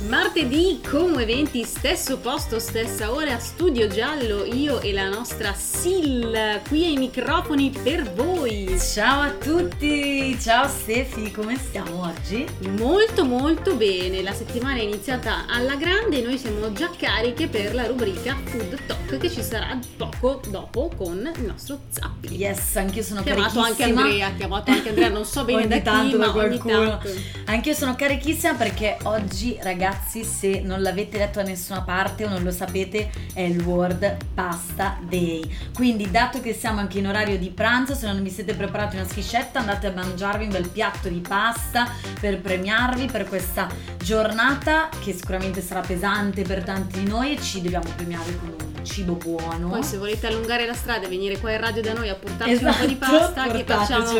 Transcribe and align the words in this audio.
Martedì 0.00 0.78
come 0.86 1.24
20, 1.24 1.64
stesso 1.64 2.18
posto, 2.18 2.58
stessa 2.58 3.10
ora, 3.12 3.38
studio 3.38 3.88
giallo, 3.88 4.44
io 4.44 4.78
e 4.82 4.92
la 4.92 5.08
nostra 5.08 5.54
Sil 5.56 6.60
qui 6.68 6.84
ai 6.84 6.98
microfoni 6.98 7.70
per 7.82 8.12
voi. 8.12 8.76
Ciao 8.78 9.22
a 9.22 9.30
tutti, 9.30 10.38
ciao 10.38 10.68
Stefi, 10.68 11.30
come 11.30 11.56
stiamo 11.56 12.02
oggi? 12.02 12.46
Molto 12.78 13.24
molto 13.24 13.74
bene, 13.74 14.20
la 14.22 14.34
settimana 14.34 14.76
è 14.76 14.82
iniziata 14.82 15.46
alla 15.48 15.76
grande 15.76 16.18
e 16.18 16.22
noi 16.22 16.36
siamo 16.36 16.70
già 16.74 16.90
cariche 16.94 17.48
per 17.48 17.74
la 17.74 17.86
rubrica 17.86 18.36
Food 18.44 18.78
Talk 18.86 19.16
che 19.16 19.30
ci 19.30 19.42
sarà 19.42 19.78
poco 19.96 20.42
dopo 20.50 20.90
con 20.94 21.32
il 21.34 21.42
nostro 21.42 21.80
Zappi. 21.88 22.34
Yes, 22.36 22.76
anche 22.76 22.98
io 22.98 23.02
sono 23.02 23.22
chiamato 23.22 23.60
anche. 23.60 23.84
Andrea, 23.84 24.30
chiamato 24.36 24.70
anche 24.72 24.90
Andrea, 24.90 25.08
non 25.08 25.24
so 25.24 25.42
bene 25.44 25.60
ogni 25.64 25.68
da 25.68 25.80
tanto 25.80 26.10
chi, 26.10 26.16
ma 26.16 26.36
ogni 26.36 26.58
qualcuno. 26.58 26.98
tanto. 26.98 27.08
Anche 27.46 27.70
io 27.70 27.74
sono 27.74 27.96
carichissima 27.96 28.52
perché 28.54 28.98
oggi, 29.04 29.56
ragazzi, 29.62 29.84
se 30.22 30.60
non 30.60 30.82
l'avete 30.82 31.18
letto 31.18 31.40
da 31.40 31.48
nessuna 31.48 31.82
parte 31.82 32.24
o 32.24 32.28
non 32.28 32.42
lo 32.42 32.50
sapete, 32.50 33.10
è 33.32 33.42
il 33.42 33.60
World 33.62 34.16
Pasta 34.34 34.98
Day. 35.08 35.42
Quindi, 35.74 36.10
dato 36.10 36.40
che 36.40 36.52
siamo 36.54 36.80
anche 36.80 36.98
in 36.98 37.06
orario 37.06 37.38
di 37.38 37.50
pranzo, 37.50 37.94
se 37.94 38.06
non 38.06 38.22
vi 38.22 38.30
siete 38.30 38.54
preparati 38.54 38.96
una 38.96 39.06
schiscetta, 39.06 39.60
andate 39.60 39.86
a 39.88 39.92
mangiarvi 39.92 40.44
un 40.44 40.50
bel 40.50 40.68
piatto 40.68 41.08
di 41.08 41.20
pasta 41.20 41.88
per 42.20 42.40
premiarvi 42.40 43.06
per 43.06 43.28
questa 43.28 43.68
giornata 43.98 44.88
che 45.02 45.12
sicuramente 45.12 45.60
sarà 45.60 45.80
pesante 45.80 46.42
per 46.42 46.62
tanti 46.62 47.00
di 47.00 47.08
noi 47.08 47.34
e 47.36 47.40
ci 47.40 47.60
dobbiamo 47.60 47.90
premiare 47.94 48.36
con 48.38 48.48
un 48.48 48.65
cibo 48.86 49.14
buono. 49.14 49.68
Poi 49.68 49.82
se 49.82 49.98
volete 49.98 50.26
allungare 50.26 50.64
la 50.66 50.74
strada 50.74 51.06
e 51.06 51.08
venire 51.08 51.38
qua 51.38 51.52
in 51.52 51.60
radio 51.60 51.82
da 51.82 51.92
noi 51.92 52.08
a 52.08 52.14
portarci 52.14 52.52
un 52.54 52.58
Esatto, 52.68 52.78
po' 52.78 52.86
di 52.86 52.94
pasta 52.96 53.46
che 53.48 53.64
facciamo 53.64 54.10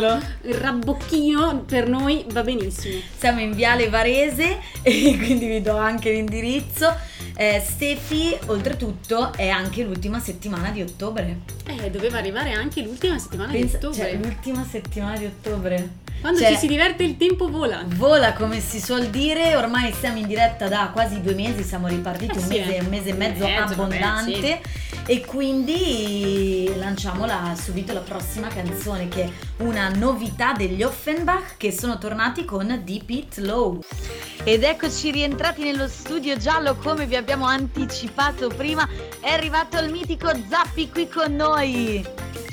il 0.42 0.54
rabbocchino 0.54 1.60
per 1.66 1.88
noi 1.88 2.24
va 2.30 2.42
benissimo. 2.42 3.00
Siamo 3.16 3.40
in 3.40 3.52
Viale 3.52 3.88
Varese 3.88 4.58
e 4.82 5.16
quindi 5.16 5.46
vi 5.46 5.60
do 5.62 5.76
anche 5.76 6.10
l'indirizzo. 6.10 6.94
Eh, 7.38 7.62
Stefi, 7.64 8.36
oltretutto, 8.46 9.32
è 9.34 9.48
anche 9.48 9.82
l'ultima 9.84 10.18
settimana 10.20 10.70
di 10.70 10.82
ottobre. 10.82 11.40
Eh, 11.66 11.90
doveva 11.90 12.18
arrivare 12.18 12.52
anche 12.52 12.80
l'ultima 12.82 13.18
settimana 13.18 13.52
Pensa- 13.52 13.78
di 13.78 13.84
ottobre. 13.86 14.10
cioè, 14.10 14.14
l'ultima 14.16 14.64
settimana 14.64 15.18
di 15.18 15.26
ottobre. 15.26 16.04
Quando 16.20 16.40
Cioè, 16.40 16.52
ci 16.52 16.56
si 16.58 16.66
diverte 16.66 17.04
il 17.04 17.16
tempo 17.16 17.48
vola. 17.48 17.84
Vola 17.86 18.32
come 18.32 18.60
si 18.60 18.80
suol 18.80 19.06
dire, 19.08 19.54
ormai 19.54 19.92
siamo 19.92 20.18
in 20.18 20.26
diretta 20.26 20.66
da 20.66 20.90
quasi 20.92 21.20
due 21.20 21.34
mesi, 21.34 21.62
siamo 21.62 21.86
ripartiti 21.86 22.32
Eh 22.36 22.40
un 22.40 22.44
sì, 22.48 22.58
mese, 22.58 22.76
eh. 22.76 22.80
un 22.80 22.86
mese 22.88 23.08
e 23.10 23.12
mezzo 23.12 23.44
mezzo, 23.44 23.60
vabbè, 23.60 23.72
abbondante 23.72 24.60
e 25.08 25.20
quindi 25.24 26.72
lanciamo 26.78 27.26
la- 27.26 27.54
subito 27.54 27.92
la 27.92 28.00
prossima 28.00 28.48
canzone 28.48 29.06
che 29.06 29.22
è 29.24 29.30
una 29.62 29.88
novità 29.90 30.52
degli 30.52 30.82
Offenbach 30.82 31.56
che 31.56 31.70
sono 31.70 31.96
tornati 31.98 32.44
con 32.44 32.80
Deep 32.84 33.08
It 33.10 33.36
Low. 33.38 33.78
Ed 34.42 34.64
eccoci 34.64 35.10
rientrati 35.12 35.62
nello 35.62 35.86
studio 35.86 36.36
giallo 36.36 36.76
come 36.76 37.06
vi 37.06 37.14
abbiamo 37.16 37.46
anticipato 37.46 38.48
prima, 38.48 38.88
è 39.20 39.30
arrivato 39.30 39.78
il 39.78 39.90
mitico 39.90 40.28
Zappi 40.48 40.88
qui 40.90 41.08
con 41.08 41.34
noi. 41.36 42.04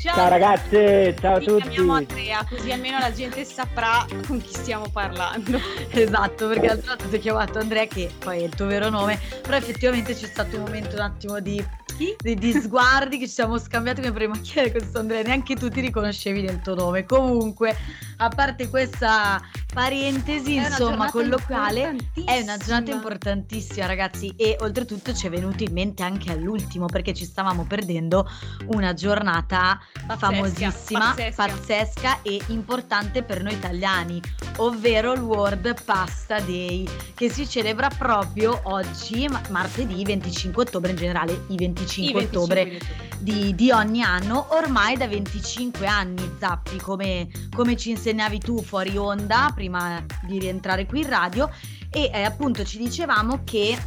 Ciao 0.03 0.27
ragazze, 0.27 1.15
ciao 1.17 1.35
a 1.35 1.39
tutti. 1.39 1.61
chiamiamo 1.61 1.93
Andrea, 1.93 2.45
così 2.49 2.73
almeno 2.73 2.99
la 2.99 3.13
gente 3.13 3.45
saprà 3.45 4.05
con 4.27 4.41
chi 4.41 4.53
stiamo 4.53 4.89
parlando. 4.91 5.57
Esatto, 5.95 6.49
perché 6.49 6.67
l'altro 6.67 6.87
volta 6.89 7.05
ti 7.07 7.15
ho 7.15 7.19
chiamato 7.19 7.59
Andrea, 7.59 7.85
che 7.85 8.11
poi 8.19 8.41
è 8.41 8.43
il 8.43 8.53
tuo 8.53 8.65
vero 8.65 8.89
nome, 8.89 9.17
però 9.41 9.55
effettivamente 9.55 10.13
c'è 10.13 10.25
stato 10.25 10.57
un 10.57 10.63
momento 10.63 10.95
un 10.95 11.03
attimo 11.03 11.39
di, 11.39 11.65
di, 11.97 12.35
di 12.35 12.51
sguardi 12.53 13.17
che 13.17 13.27
ci 13.27 13.33
siamo 13.33 13.57
scambiati 13.57 14.01
come 14.01 14.13
prima 14.13 14.37
chi 14.37 14.59
è 14.59 14.71
questo 14.71 14.99
Andrea, 14.99 15.21
neanche 15.21 15.55
tu 15.55 15.69
ti 15.69 15.81
riconoscevi 15.81 16.41
nel 16.41 16.61
tuo 16.61 16.75
nome. 16.75 17.05
Comunque, 17.05 17.75
a 18.17 18.29
parte 18.29 18.69
questa 18.69 19.41
parentesi, 19.73 20.55
insomma, 20.55 21.09
colloquiale, 21.09 21.95
è 22.25 22.39
una 22.41 22.57
giornata 22.57 22.91
importantissima, 22.91 23.85
ragazzi, 23.85 24.33
e 24.37 24.55
oltretutto 24.59 25.13
ci 25.13 25.27
è 25.27 25.29
venuto 25.29 25.63
in 25.63 25.73
mente 25.73 26.03
anche 26.03 26.31
all'ultimo 26.31 26.85
perché 26.85 27.13
ci 27.13 27.25
stavamo 27.25 27.65
perdendo 27.65 28.29
una 28.67 28.93
giornata 28.93 29.79
Pazzesca, 30.05 30.17
famosissima, 30.17 31.13
pazzesca. 31.15 31.45
pazzesca 31.45 32.21
e 32.21 32.39
importante 32.47 33.23
per 33.23 33.41
noi 33.41 33.53
italiani, 33.53 34.21
ovvero 34.57 35.13
il 35.13 35.21
World 35.21 35.83
Pasta 35.83 36.39
Day, 36.39 36.87
che 37.15 37.29
si 37.29 37.47
celebra 37.49 37.89
proprio 37.89 38.59
oggi, 38.63 39.27
ma- 39.27 39.41
martedì 39.49 40.03
25 40.03 40.63
ottobre, 40.63 40.91
in 40.91 40.97
generale 40.97 41.45
i 41.47 41.55
25, 41.55 41.82
I 41.83 42.11
25 42.11 42.23
ottobre 42.23 42.63
di 42.63 42.75
ottobre. 42.75 43.17
di, 43.19 43.55
di 43.55 43.71
ogni 43.71 44.01
anno, 44.01 44.47
ormai 44.49 44.97
da 44.97 45.07
25 45.07 45.85
anni, 45.85 46.35
Zappi, 46.39 46.77
come, 46.77 47.27
come 47.55 47.75
ci 47.75 47.91
insegnavi 47.91 48.39
tu 48.39 48.61
fuori 48.61 48.97
onda, 48.97 49.51
prima 49.53 50.03
di 50.23 50.39
rientrare 50.39 50.85
qui 50.85 51.01
in 51.01 51.09
radio, 51.09 51.49
e 51.89 52.09
eh, 52.13 52.23
appunto 52.23 52.63
ci 52.63 52.77
dicevamo 52.77 53.43
che 53.43 53.77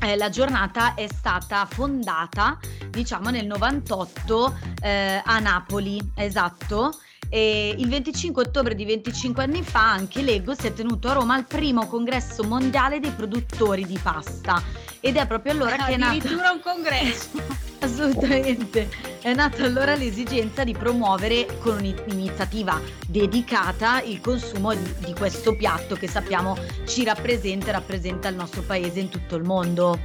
eh, 0.00 0.16
la 0.16 0.28
giornata 0.30 0.94
è 0.94 1.06
stata 1.06 1.66
fondata, 1.66 2.58
diciamo, 2.90 3.30
nel 3.30 3.46
98 3.46 4.58
eh, 4.82 5.22
a 5.24 5.38
Napoli, 5.38 6.00
esatto. 6.14 6.98
E 7.28 7.74
il 7.78 7.88
25 7.88 8.42
ottobre 8.42 8.74
di 8.74 8.84
25 8.84 9.42
anni 9.42 9.62
fa 9.62 9.90
anche 9.90 10.20
Lego 10.20 10.54
si 10.54 10.66
è 10.66 10.74
tenuto 10.74 11.08
a 11.08 11.14
Roma 11.14 11.34
al 11.34 11.46
primo 11.46 11.86
congresso 11.86 12.42
mondiale 12.44 13.00
dei 13.00 13.12
produttori 13.12 13.86
di 13.86 13.98
pasta 14.02 14.62
ed 15.02 15.16
è 15.16 15.26
proprio 15.26 15.52
allora 15.52 15.76
che 15.76 15.94
è 15.94 15.96
nato 15.96 16.16
Addirittura 16.16 16.50
un 16.52 16.60
congresso. 16.60 17.30
Assolutamente. 17.82 18.88
È 19.20 19.34
nata 19.34 19.64
allora 19.64 19.96
l'esigenza 19.96 20.62
di 20.62 20.72
promuovere 20.72 21.46
con 21.58 21.78
un'iniziativa 21.78 22.80
dedicata 23.08 24.00
il 24.02 24.20
consumo 24.20 24.72
di, 24.72 24.94
di 25.04 25.12
questo 25.14 25.56
piatto 25.56 25.96
che 25.96 26.06
sappiamo 26.06 26.56
ci 26.86 27.02
rappresenta 27.04 27.68
e 27.70 27.72
rappresenta 27.72 28.28
il 28.28 28.36
nostro 28.36 28.62
paese 28.62 29.00
in 29.00 29.08
tutto 29.08 29.34
il 29.34 29.42
mondo. 29.42 29.98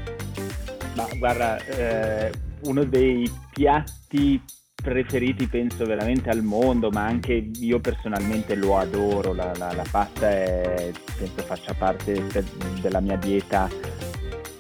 Ma 0.96 1.08
guarda, 1.20 1.64
eh, 1.66 2.32
uno 2.62 2.84
dei 2.84 3.32
piatti 3.54 4.42
preferiti 4.74 5.48
penso 5.48 5.86
veramente 5.86 6.30
al 6.32 6.42
mondo, 6.42 6.90
ma 6.90 7.06
anche 7.06 7.50
io 7.60 7.80
personalmente 7.80 8.56
lo 8.56 8.78
adoro, 8.80 9.34
la, 9.34 9.52
la- 9.56 9.74
la 9.74 9.86
pasta 9.90 10.30
è, 10.30 10.92
penso 11.18 11.44
faccia 11.44 11.74
parte 11.76 12.26
della 12.82 13.00
mia 13.00 13.18
dieta 13.18 13.70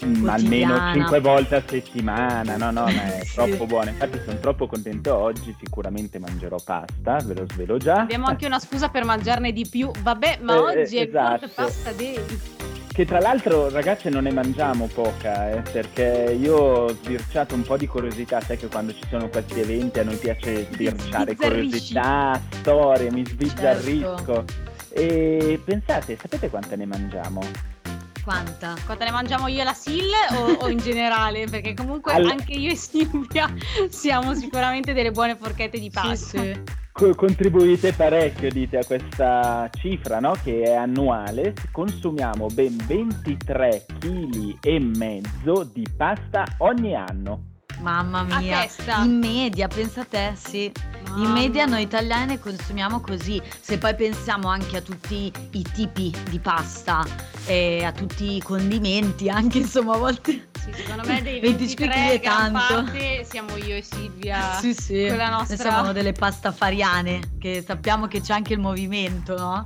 mm, 0.07 0.29
almeno 0.29 0.73
Quotidiana. 0.73 0.93
5 0.93 1.19
volte 1.19 1.55
a 1.55 1.63
settimana, 1.67 2.57
no 2.57 2.71
no, 2.71 2.83
ma 2.83 3.13
è 3.17 3.21
troppo 3.33 3.65
buona, 3.65 3.89
infatti 3.91 4.19
sono 4.25 4.39
troppo 4.39 4.67
contento 4.67 5.15
oggi, 5.15 5.55
sicuramente 5.59 6.19
mangerò 6.19 6.57
pasta, 6.63 7.17
ve 7.23 7.33
lo 7.33 7.45
svelo 7.51 7.77
già. 7.77 8.01
Abbiamo 8.01 8.27
anche 8.27 8.45
una 8.45 8.59
scusa 8.59 8.89
per 8.89 9.03
mangiarne 9.05 9.51
di 9.51 9.67
più. 9.69 9.91
Vabbè, 10.01 10.39
ma 10.41 10.55
Eh, 10.55 10.57
oggi 10.57 10.97
è 10.97 11.01
il 11.01 11.07
esatto. 11.09 11.29
World 11.29 11.51
Pasta 11.53 11.91
Day. 11.91 12.19
Che 12.97 13.05
tra 13.05 13.19
l'altro 13.19 13.69
ragazze 13.69 14.09
non 14.09 14.23
ne 14.23 14.31
mangiamo 14.31 14.87
poca, 14.91 15.51
eh, 15.51 15.61
perché 15.71 16.35
io 16.39 16.55
ho 16.55 16.87
sbirciato 16.89 17.53
un 17.53 17.61
po' 17.61 17.77
di 17.77 17.85
curiosità, 17.85 18.41
sai 18.41 18.57
che 18.57 18.67
quando 18.67 18.91
ci 18.91 19.03
sono 19.07 19.29
questi 19.29 19.59
eventi 19.59 19.99
a 19.99 20.03
noi 20.03 20.15
piace 20.15 20.67
sbirciare 20.71 21.35
curiosità, 21.35 22.41
storie, 22.49 23.11
mi 23.11 23.23
sbizzarrisco. 23.23 24.15
Certo. 24.25 24.45
E 24.89 25.61
pensate, 25.63 26.17
sapete 26.19 26.49
quante 26.49 26.75
ne 26.75 26.85
mangiamo? 26.87 27.41
Quanta? 28.27 28.75
Quante 28.85 29.05
ne 29.05 29.11
mangiamo 29.11 29.47
io 29.47 29.61
e 29.61 29.63
la 29.63 29.71
Sil 29.71 30.11
o, 30.35 30.65
o 30.65 30.67
in 30.67 30.79
generale? 30.79 31.45
Perché 31.45 31.73
comunque 31.73 32.11
All- 32.11 32.25
anche 32.27 32.51
io 32.51 32.71
e 32.71 32.75
Silvia 32.75 33.49
siamo 33.87 34.33
sicuramente 34.33 34.91
delle 34.91 35.11
buone 35.11 35.37
forchette 35.37 35.79
di 35.79 35.89
pasta. 35.89 36.41
Sì, 36.41 36.53
sì. 36.53 36.61
Co- 36.91 37.15
contribuite 37.15 37.93
parecchio, 37.93 38.49
dite, 38.49 38.79
a 38.79 38.85
questa 38.85 39.69
cifra, 39.79 40.19
no? 40.19 40.33
Che 40.43 40.61
è 40.63 40.73
annuale. 40.73 41.53
Consumiamo 41.71 42.47
ben 42.47 42.75
23 42.85 43.85
kg 43.97 44.57
e 44.61 44.77
mezzo 44.77 45.63
di 45.63 45.87
pasta 45.95 46.43
ogni 46.57 46.95
anno. 46.95 47.55
Mamma 47.81 48.23
mia. 48.23 48.67
In 49.03 49.19
media, 49.19 49.67
pensa 49.67 50.01
a 50.01 50.05
te, 50.05 50.33
sì. 50.35 50.71
In 51.07 51.13
Mamma. 51.13 51.33
media 51.33 51.65
noi 51.65 51.83
italiani 51.83 52.33
ne 52.33 52.39
consumiamo 52.39 52.99
così, 52.99 53.41
se 53.61 53.77
poi 53.77 53.95
pensiamo 53.95 54.47
anche 54.49 54.77
a 54.77 54.81
tutti 54.81 55.31
i 55.51 55.61
tipi 55.73 56.13
di 56.29 56.39
pasta, 56.39 57.05
e 57.45 57.83
a 57.83 57.91
tutti 57.91 58.35
i 58.35 58.41
condimenti, 58.41 59.29
anche 59.29 59.59
insomma 59.59 59.93
a 59.95 59.97
volte... 59.97 60.49
Sì, 60.59 60.73
secondo 60.73 61.07
me 61.07 61.21
dei 61.21 61.39
25 61.39 61.87
23 61.87 62.13
è 62.13 62.19
tanto. 62.19 62.59
parte 62.83 63.23
siamo 63.23 63.55
io 63.55 63.75
e 63.75 63.81
Silvia. 63.81 64.53
sì, 64.59 64.73
sì. 64.73 65.05
quella 65.07 65.29
Noi 65.29 65.39
nostra- 65.39 65.57
siamo 65.57 65.91
delle 65.93 66.11
pastafariane, 66.11 67.35
che 67.39 67.63
sappiamo 67.65 68.07
che 68.07 68.19
c'è 68.21 68.33
anche 68.33 68.53
il 68.53 68.59
movimento, 68.59 69.37
no? 69.37 69.63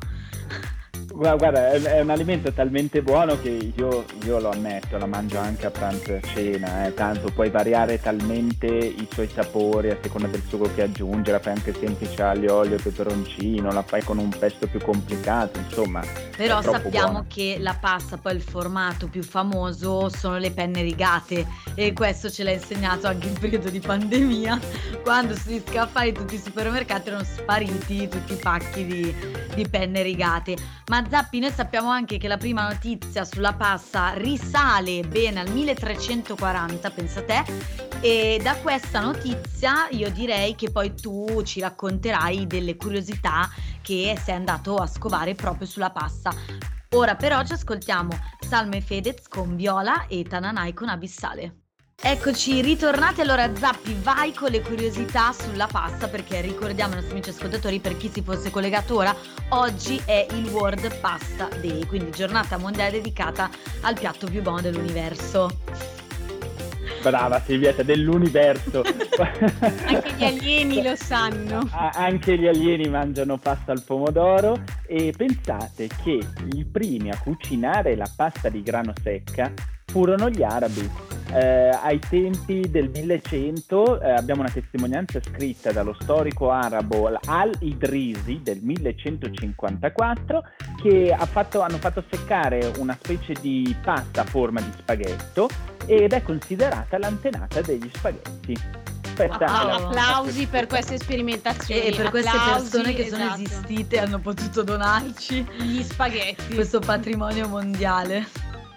Gua- 1.14 1.36
Guarda, 1.36 1.72
è, 1.72 2.00
un 2.02 2.10
alimento 2.10 2.52
talmente 2.52 3.02
buono 3.02 3.40
che 3.40 3.72
io, 3.76 4.06
io 4.24 4.40
lo 4.40 4.52
ammetto, 4.52 4.98
la 4.98 5.06
mangio 5.06 5.40
anche 5.40 5.66
a 5.66 5.72
pranzo 5.72 6.14
e 6.14 6.18
a 6.18 6.28
cena, 6.28 6.86
eh, 6.88 6.94
tanto 6.94 7.32
puoi 7.32 7.50
variare 7.50 8.00
talmente 8.00 8.68
i 8.68 9.08
suoi 9.12 9.28
sapori 9.28 9.90
a 9.90 9.98
seconda 10.02 10.28
del 10.28 10.42
sugo 10.48 10.70
che 10.74 10.84
aggiungi, 10.84 11.32
la 11.32 11.40
fai 11.40 11.54
anche 11.54 11.74
semplice 11.74 12.22
aglio, 12.22 12.56
olio 12.56 12.78
peperoncino, 12.82 13.72
la 13.72 13.84
fai 13.84 14.04
con 14.04 14.18
un 14.18 14.30
pesto 14.30 14.68
più 14.68 14.80
complicato, 14.80 15.60
insomma. 15.60 16.02
Però 16.36 16.62
sappiamo 16.62 17.12
buona. 17.12 17.26
che 17.28 17.58
la 17.60 17.78
pasta, 17.80 18.18
poi 18.18 18.36
il 18.36 18.42
formato 18.42 19.08
più 19.08 19.24
famoso 19.24 20.10
sono 20.10 20.38
le 20.38 20.52
penne 20.52 20.82
rigate 20.82 21.46
e 21.76 21.94
questo 21.94 22.30
ce 22.30 22.44
l'ha 22.44 22.52
insegnato 22.52 23.08
anche 23.08 23.28
in 23.28 23.38
periodo 23.38 23.70
di 23.70 23.80
pandemia, 23.80 24.60
quando 25.04 25.36
sugli 25.36 25.62
scaffali 25.66 26.14
tutti 26.14 26.36
i 26.36 26.42
supermercati 26.44 27.10
erano 27.10 27.24
spariti 27.24 28.08
tutti 28.08 28.34
i 28.34 28.38
pacchi 28.38 28.86
di, 28.86 29.16
di 29.54 29.68
penne 29.68 30.02
rigate. 30.02 30.56
Ma 30.88 31.02
Zappi, 31.12 31.40
noi 31.40 31.52
sappiamo 31.52 31.90
anche 31.90 32.18
che 32.18 32.30
la 32.30 32.38
prima 32.38 32.70
notizia 32.70 33.26
sulla 33.26 33.52
pasta 33.52 34.14
risale 34.14 35.02
bene 35.02 35.42
al 35.42 35.50
1340, 35.50 36.90
pensa 36.90 37.22
te, 37.24 37.44
e 38.00 38.40
da 38.42 38.56
questa 38.56 39.02
notizia 39.02 39.90
io 39.90 40.10
direi 40.10 40.56
che 40.56 40.72
poi 40.72 40.96
tu 40.96 41.44
ci 41.44 41.60
racconterai 41.60 42.48
delle 42.48 42.78
curiosità 42.78 43.50
che 43.82 44.18
sei 44.24 44.36
andato 44.36 44.76
a 44.76 44.88
scovare 44.88 45.36
proprio 45.36 45.68
sulla 45.68 45.92
pasta. 45.92 46.34
Ora 46.92 47.18
però 47.18 47.44
ci 47.44 47.52
ascoltiamo 47.52 48.18
Salme 48.40 48.80
Fedez 48.80 49.28
con 49.28 49.58
Viola 49.58 50.08
e 50.08 50.24
Tananai 50.24 50.72
con 50.72 50.88
Abissale. 50.88 51.61
Eccoci, 52.04 52.62
ritornati 52.62 53.22
allora 53.22 53.56
Zappi, 53.56 53.96
vai 54.02 54.34
con 54.34 54.50
le 54.50 54.62
curiosità 54.62 55.32
sulla 55.34 55.68
pasta 55.68 56.08
perché 56.08 56.42
ricordiamo 56.42 56.94
ai 56.94 56.96
nostri 56.96 57.14
amici 57.14 57.30
ascoltatori 57.30 57.80
per 57.80 57.96
chi 57.96 58.10
si 58.10 58.24
fosse 58.24 58.50
collegato 58.50 58.96
ora, 58.96 59.16
oggi 59.50 60.02
è 60.04 60.26
il 60.32 60.48
World 60.48 61.00
Pasta 61.00 61.48
Day, 61.62 61.86
quindi 61.86 62.10
giornata 62.10 62.58
mondiale 62.58 62.94
dedicata 62.94 63.52
al 63.82 63.94
piatto 63.94 64.26
più 64.26 64.42
buono 64.42 64.62
dell'universo. 64.62 65.50
Brava 67.04 67.40
Silvietta, 67.40 67.84
dell'universo. 67.84 68.82
Anche 69.22 70.14
gli 70.18 70.24
alieni 70.24 70.82
lo 70.82 70.96
sanno. 70.96 71.70
Anche 71.72 72.36
gli 72.36 72.48
alieni 72.48 72.90
mangiano 72.90 73.38
pasta 73.38 73.72
al 73.72 73.84
pomodoro 73.84 74.64
e 74.88 75.14
pensate 75.16 75.88
che 76.04 76.20
i 76.56 76.66
primi 76.66 77.12
a 77.12 77.20
cucinare 77.20 77.96
la 77.96 78.10
pasta 78.14 78.50
di 78.50 78.64
grano 78.64 78.92
secca 79.04 79.54
furono 79.86 80.30
gli 80.30 80.42
arabi 80.42 81.11
eh, 81.34 81.70
ai 81.82 82.00
tempi 82.00 82.70
del 82.70 82.90
1100 82.90 84.02
eh, 84.02 84.12
abbiamo 84.12 84.42
una 84.42 84.50
testimonianza 84.50 85.20
scritta 85.22 85.72
dallo 85.72 85.96
storico 86.00 86.52
arabo 86.52 87.10
Al-Idrisi 87.26 88.42
del 88.44 88.60
1154 88.62 90.44
che 90.82 91.16
ha 91.18 91.26
fatto, 91.26 91.62
hanno 91.62 91.78
fatto 91.78 92.04
seccare 92.10 92.72
una 92.78 92.98
specie 93.00 93.34
di 93.40 93.76
pasta 93.82 94.22
a 94.22 94.26
forma 94.26 94.62
di 94.62 94.72
spaghetto 94.78 95.48
ed 95.86 96.14
è 96.14 96.22
considerata 96.22 96.98
l'antenata 96.98 97.62
degli 97.62 97.90
spaghetti. 97.94 98.80
Ah, 99.30 99.76
applausi 99.76 100.48
per 100.48 100.66
queste 100.66 100.98
sperimentazioni 100.98 101.82
e 101.82 101.96
per 101.96 102.08
applausi, 102.08 102.10
queste 102.10 102.40
persone 102.40 102.94
che 102.94 103.08
sono 103.10 103.24
esatto. 103.24 103.42
esistite 103.42 103.96
e 103.98 104.00
hanno 104.00 104.20
potuto 104.20 104.64
donarci 104.64 105.48
gli 105.60 105.84
spaghetti 105.84 106.56
questo 106.56 106.80
patrimonio 106.80 107.48
mondiale 107.48 108.26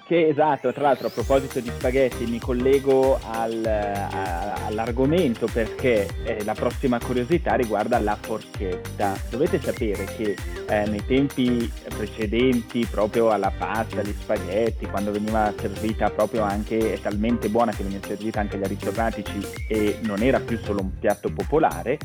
che 0.06 0.28
esatto, 0.28 0.72
tra 0.72 0.82
l'altro 0.82 1.06
a 1.06 1.10
proposito 1.10 1.60
di 1.60 1.70
spaghetti 1.70 2.26
mi 2.26 2.38
collego 2.38 3.18
al, 3.22 3.64
a, 3.64 4.66
all'argomento 4.66 5.46
perché 5.50 6.06
eh, 6.24 6.44
la 6.44 6.52
prossima 6.54 6.98
curiosità 6.98 7.54
riguarda 7.54 7.98
la 7.98 8.16
forchetta. 8.20 9.16
Dovete 9.30 9.60
sapere 9.60 10.04
che 10.04 10.36
eh, 10.68 10.86
nei 10.86 11.04
tempi 11.06 11.70
precedenti 11.88 12.86
proprio 12.86 13.30
alla 13.30 13.52
pasta, 13.56 14.00
agli 14.00 14.14
spaghetti, 14.18 14.86
quando 14.86 15.10
veniva 15.10 15.52
servita 15.58 16.10
proprio 16.10 16.42
anche, 16.42 16.94
è 16.94 17.00
talmente 17.00 17.48
buona 17.48 17.72
che 17.72 17.82
veniva 17.82 18.06
servita 18.06 18.40
anche 18.40 18.56
agli 18.56 18.64
aristocratici 18.64 19.40
e 19.68 19.98
non 20.02 20.22
era 20.22 20.38
più 20.40 20.58
solo 20.58 20.82
un 20.82 20.98
piatto 20.98 21.30
popolare, 21.32 21.98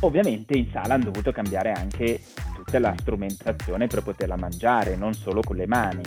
ovviamente 0.00 0.56
in 0.56 0.68
sala 0.70 0.94
hanno 0.94 1.04
dovuto 1.04 1.32
cambiare 1.32 1.72
anche 1.72 2.20
tutta 2.54 2.78
la 2.78 2.94
strumentazione 2.96 3.88
per 3.88 4.02
poterla 4.02 4.36
mangiare, 4.36 4.94
non 4.94 5.14
solo 5.14 5.40
con 5.42 5.56
le 5.56 5.66
mani. 5.66 6.02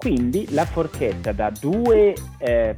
Quindi 0.00 0.46
la 0.52 0.64
forchetta 0.64 1.32
da 1.32 1.52
due, 1.60 2.14
eh, 2.38 2.74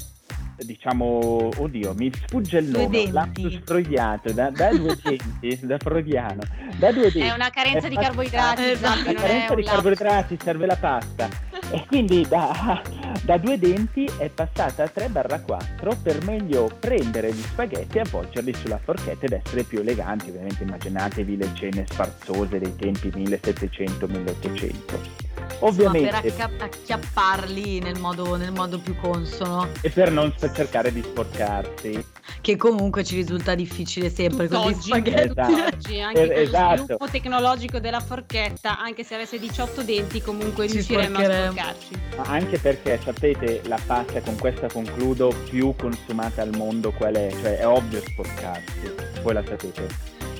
diciamo, 0.58 1.50
oddio, 1.56 1.94
mi 1.94 2.10
sfugge 2.12 2.58
il 2.58 2.68
nome, 2.68 3.12
lapsus 3.12 3.60
freudiato, 3.64 4.32
da, 4.32 4.50
da 4.50 4.74
due 4.74 4.98
denti, 5.00 5.56
da 5.64 5.78
freudiano, 5.78 6.42
da 6.78 6.90
due 6.90 7.02
denti. 7.02 7.20
è 7.20 7.32
una 7.32 7.50
carenza 7.50 7.86
è 7.86 7.90
di 7.90 7.94
carboidrati 7.94 8.70
Esatto. 8.70 9.12
La 9.12 9.20
carenza 9.20 9.54
di 9.54 9.62
carboidrati 9.62 10.36
serve 10.42 10.66
la 10.66 10.74
pasta. 10.74 11.28
E 11.70 11.84
quindi 11.86 12.26
da, 12.28 12.82
da 13.22 13.38
due 13.38 13.56
denti 13.56 14.10
è 14.18 14.28
passata 14.28 14.82
a 14.82 14.90
3-4 14.92 15.96
per 16.02 16.24
meglio 16.24 16.68
prendere 16.80 17.32
gli 17.32 17.40
spaghetti 17.40 17.98
e 17.98 18.00
avvolgerli 18.00 18.52
sulla 18.52 18.78
forchetta 18.78 19.26
ed 19.26 19.32
essere 19.32 19.62
più 19.62 19.78
eleganti. 19.78 20.30
Ovviamente 20.30 20.64
immaginatevi 20.64 21.36
le 21.36 21.50
cene 21.54 21.84
sfarzose 21.88 22.58
dei 22.58 22.74
tempi 22.74 23.10
1700-1800. 23.10 25.30
Ovviamente, 25.64 26.08
Insomma, 26.26 26.48
per 26.48 26.50
acca- 26.58 26.64
acchiapparli 26.64 27.78
nel 27.80 27.98
modo, 27.98 28.34
nel 28.36 28.52
modo 28.52 28.78
più 28.78 28.96
consono 29.00 29.68
e 29.80 29.90
per 29.90 30.10
non 30.10 30.34
cercare 30.54 30.92
di 30.92 31.02
sporcarsi. 31.02 32.04
che 32.40 32.56
comunque 32.56 33.04
ci 33.04 33.14
risulta 33.16 33.54
difficile 33.54 34.10
sempre 34.10 34.48
con 34.48 34.68
gli 34.70 34.74
spaghetti 34.74 35.28
tutt'oggi, 35.28 36.00
anche 36.00 36.22
Eh, 36.22 36.26
con 36.28 36.36
esatto. 36.42 36.70
lo 36.76 36.82
sviluppo 36.82 37.08
tecnologico 37.08 37.78
della 37.78 38.00
forchetta, 38.00 38.78
anche 38.78 39.04
se 39.04 39.14
avesse 39.14 39.38
18 39.38 39.82
denti, 39.82 40.20
comunque 40.20 40.66
Ci 40.66 40.74
riusciremmo 40.74 41.18
a 41.18 41.20
sporcheremo. 41.22 41.52
sporcarci. 41.52 42.00
Ma 42.16 42.22
anche 42.24 42.58
perché 42.58 43.00
sapete 43.04 43.62
la 43.66 43.78
pasta, 43.86 44.20
con 44.20 44.36
questa 44.38 44.66
concludo, 44.68 45.32
più 45.48 45.74
consumata 45.76 46.42
al 46.42 46.50
mondo 46.56 46.90
qual 46.92 47.14
è? 47.14 47.30
Cioè 47.30 47.58
è 47.58 47.66
ovvio 47.66 48.00
sporcarsi, 48.04 48.92
voi 49.22 49.34
la 49.34 49.44
sapete. 49.46 49.86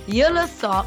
io 0.07 0.29
lo 0.31 0.47
so 0.47 0.85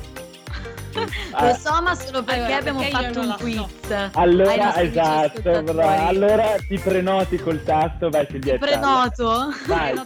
lo 1.02 1.54
so 1.56 1.82
ma 1.82 1.96
solo 1.96 2.24
perché 2.24 2.42
Allora, 2.42 2.58
abbiamo 2.58 2.80
perché 2.80 2.94
fatto 2.96 3.20
un 3.20 3.28
so. 3.30 3.36
quiz 3.44 3.92
Ai 3.92 4.10
Allora, 4.14 4.82
esatto, 4.82 5.64
brava. 5.64 6.06
allora 6.08 6.56
ti 6.68 6.80
prenoti 6.80 7.38
col 7.38 7.64
tasto, 7.64 8.10
vai 8.10 8.26
ti 8.26 8.34
Silvietta. 8.34 8.66
prenoto 8.66 9.54
Vai. 9.68 9.94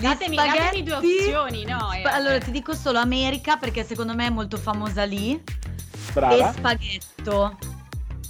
Datemi, 0.00 0.36
datemi 0.36 0.82
due 0.82 0.94
opzioni, 0.94 1.64
no? 1.64 1.92
eh. 1.92 2.00
Spa- 2.00 2.12
allora 2.14 2.38
ti 2.38 2.50
dico 2.50 2.74
solo 2.74 2.98
America 2.98 3.56
perché 3.56 3.84
secondo 3.84 4.14
me 4.14 4.26
è 4.26 4.30
molto 4.30 4.56
famosa 4.58 5.04
lì 5.04 5.40
Brava. 6.12 6.50
e 6.50 6.52
spaghetto 6.52 7.56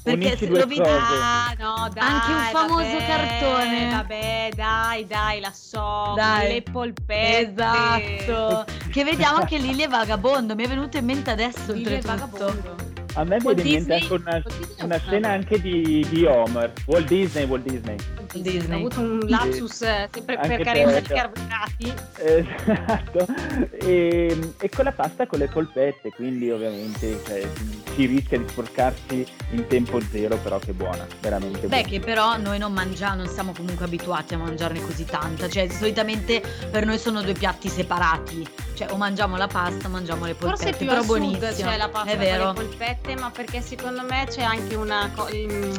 perché. 0.05 0.37
Ah, 0.83 1.55
no, 1.59 1.89
dai. 1.93 2.09
Anche 2.09 2.31
un 2.31 2.49
famoso 2.53 2.93
vabbè, 2.93 3.07
cartone. 3.07 3.91
Vabbè, 3.91 4.49
dai, 4.55 5.07
dai, 5.07 5.41
la 5.41 5.53
so. 5.53 6.13
Dai. 6.15 6.53
Le 6.53 6.63
polpette. 6.63 7.53
esatto 7.53 8.65
che 8.95 9.03
vediamo 9.03 9.39
anche 9.43 9.59
Lily 9.59 9.83
è 9.83 9.89
vagabondo 9.89 10.55
mi 10.55 10.65
è 10.65 10.69
venuto 10.69 10.97
in 10.97 11.05
mente 11.05 11.31
adesso 11.31 11.73
Lille 11.73 11.91
è 11.91 11.95
oltretutto 11.97 12.45
vagabondo. 12.45 13.04
A 13.17 13.25
me 13.25 13.39
Walt 13.43 13.63
viene 13.63 13.79
in 13.79 13.87
mente 13.87 14.13
una, 14.13 14.43
una 14.81 14.95
un 14.97 15.01
scena 15.01 15.31
anche 15.31 15.61
di, 15.61 16.05
di 16.11 16.25
Homer. 16.25 16.73
Walt 16.87 17.07
Disney, 17.07 17.45
Walt 17.45 17.63
Disney. 17.63 17.97
Disney. 18.33 18.83
Ho 18.83 18.87
avuto 18.87 19.01
un 19.01 19.21
lapsus 19.29 19.83
eh, 19.83 20.09
sempre 20.13 20.37
Anche 20.37 20.57
per 20.57 20.65
carenza 20.65 21.01
di 21.01 21.07
te, 21.07 21.15
carboidrati. 21.15 21.95
Esatto. 22.19 23.27
E, 23.71 24.53
e 24.59 24.69
con 24.69 24.85
la 24.85 24.93
pasta 24.93 25.27
con 25.27 25.39
le 25.39 25.47
polpette, 25.47 26.11
quindi 26.11 26.51
ovviamente 26.51 27.21
cioè, 27.25 27.49
si 27.95 28.07
rischia 28.07 28.39
di 28.39 28.49
sporcarsi 28.49 29.27
in 29.51 29.67
tempo 29.69 30.01
zero, 30.01 30.37
però 30.39 30.59
che 30.59 30.73
buona, 30.73 31.07
veramente 31.21 31.61
Beh, 31.61 31.67
buona. 31.69 31.83
che 31.83 32.01
però 32.01 32.37
noi 32.37 32.59
non 32.59 32.73
mangiamo, 32.73 33.23
non 33.23 33.29
siamo 33.29 33.53
comunque 33.53 33.85
abituati 33.85 34.35
a 34.35 34.39
mangiarne 34.39 34.81
così 34.81 35.05
tanta. 35.05 35.49
Cioè, 35.49 35.69
solitamente 35.69 36.43
per 36.71 36.85
noi 36.85 36.99
sono 36.99 37.23
due 37.23 37.35
piatti 37.35 37.69
separati. 37.69 38.64
Cioè, 38.75 38.91
o 38.91 38.97
mangiamo 38.97 39.37
la 39.37 39.47
pasta 39.47 39.87
o 39.87 39.91
mangiamo 39.91 40.25
le 40.27 40.35
polpette. 40.35 40.63
Forse 40.65 40.77
più 40.77 40.87
però 40.89 41.05
buonissimo. 41.05 41.71
c'è 41.71 41.77
la 41.77 41.89
pasta 41.89 42.11
È 42.11 42.17
vero. 42.19 42.53
con 42.53 42.63
le 42.65 42.69
polpette, 42.69 43.15
ma 43.17 43.31
perché 43.31 43.61
secondo 43.61 44.03
me 44.03 44.27
c'è 44.29 44.43
anche 44.43 44.75
una 44.75 45.07
mm, 45.09 45.73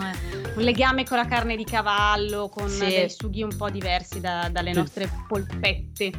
un 0.55 0.61
legame 0.63 1.03
con 1.03 1.17
la 1.17 1.25
carne 1.25 1.57
di 1.57 1.65
cavallo, 1.65 2.47
con 2.47 2.69
Sì. 2.69 2.85
dei 2.85 3.09
sughi 3.09 3.43
un 3.43 3.55
po' 3.57 3.69
diversi 3.69 4.21
da- 4.21 4.47
dalle 4.49 4.71
Sì. 4.71 4.77
nostre 4.79 5.09
polpette. 5.27 6.11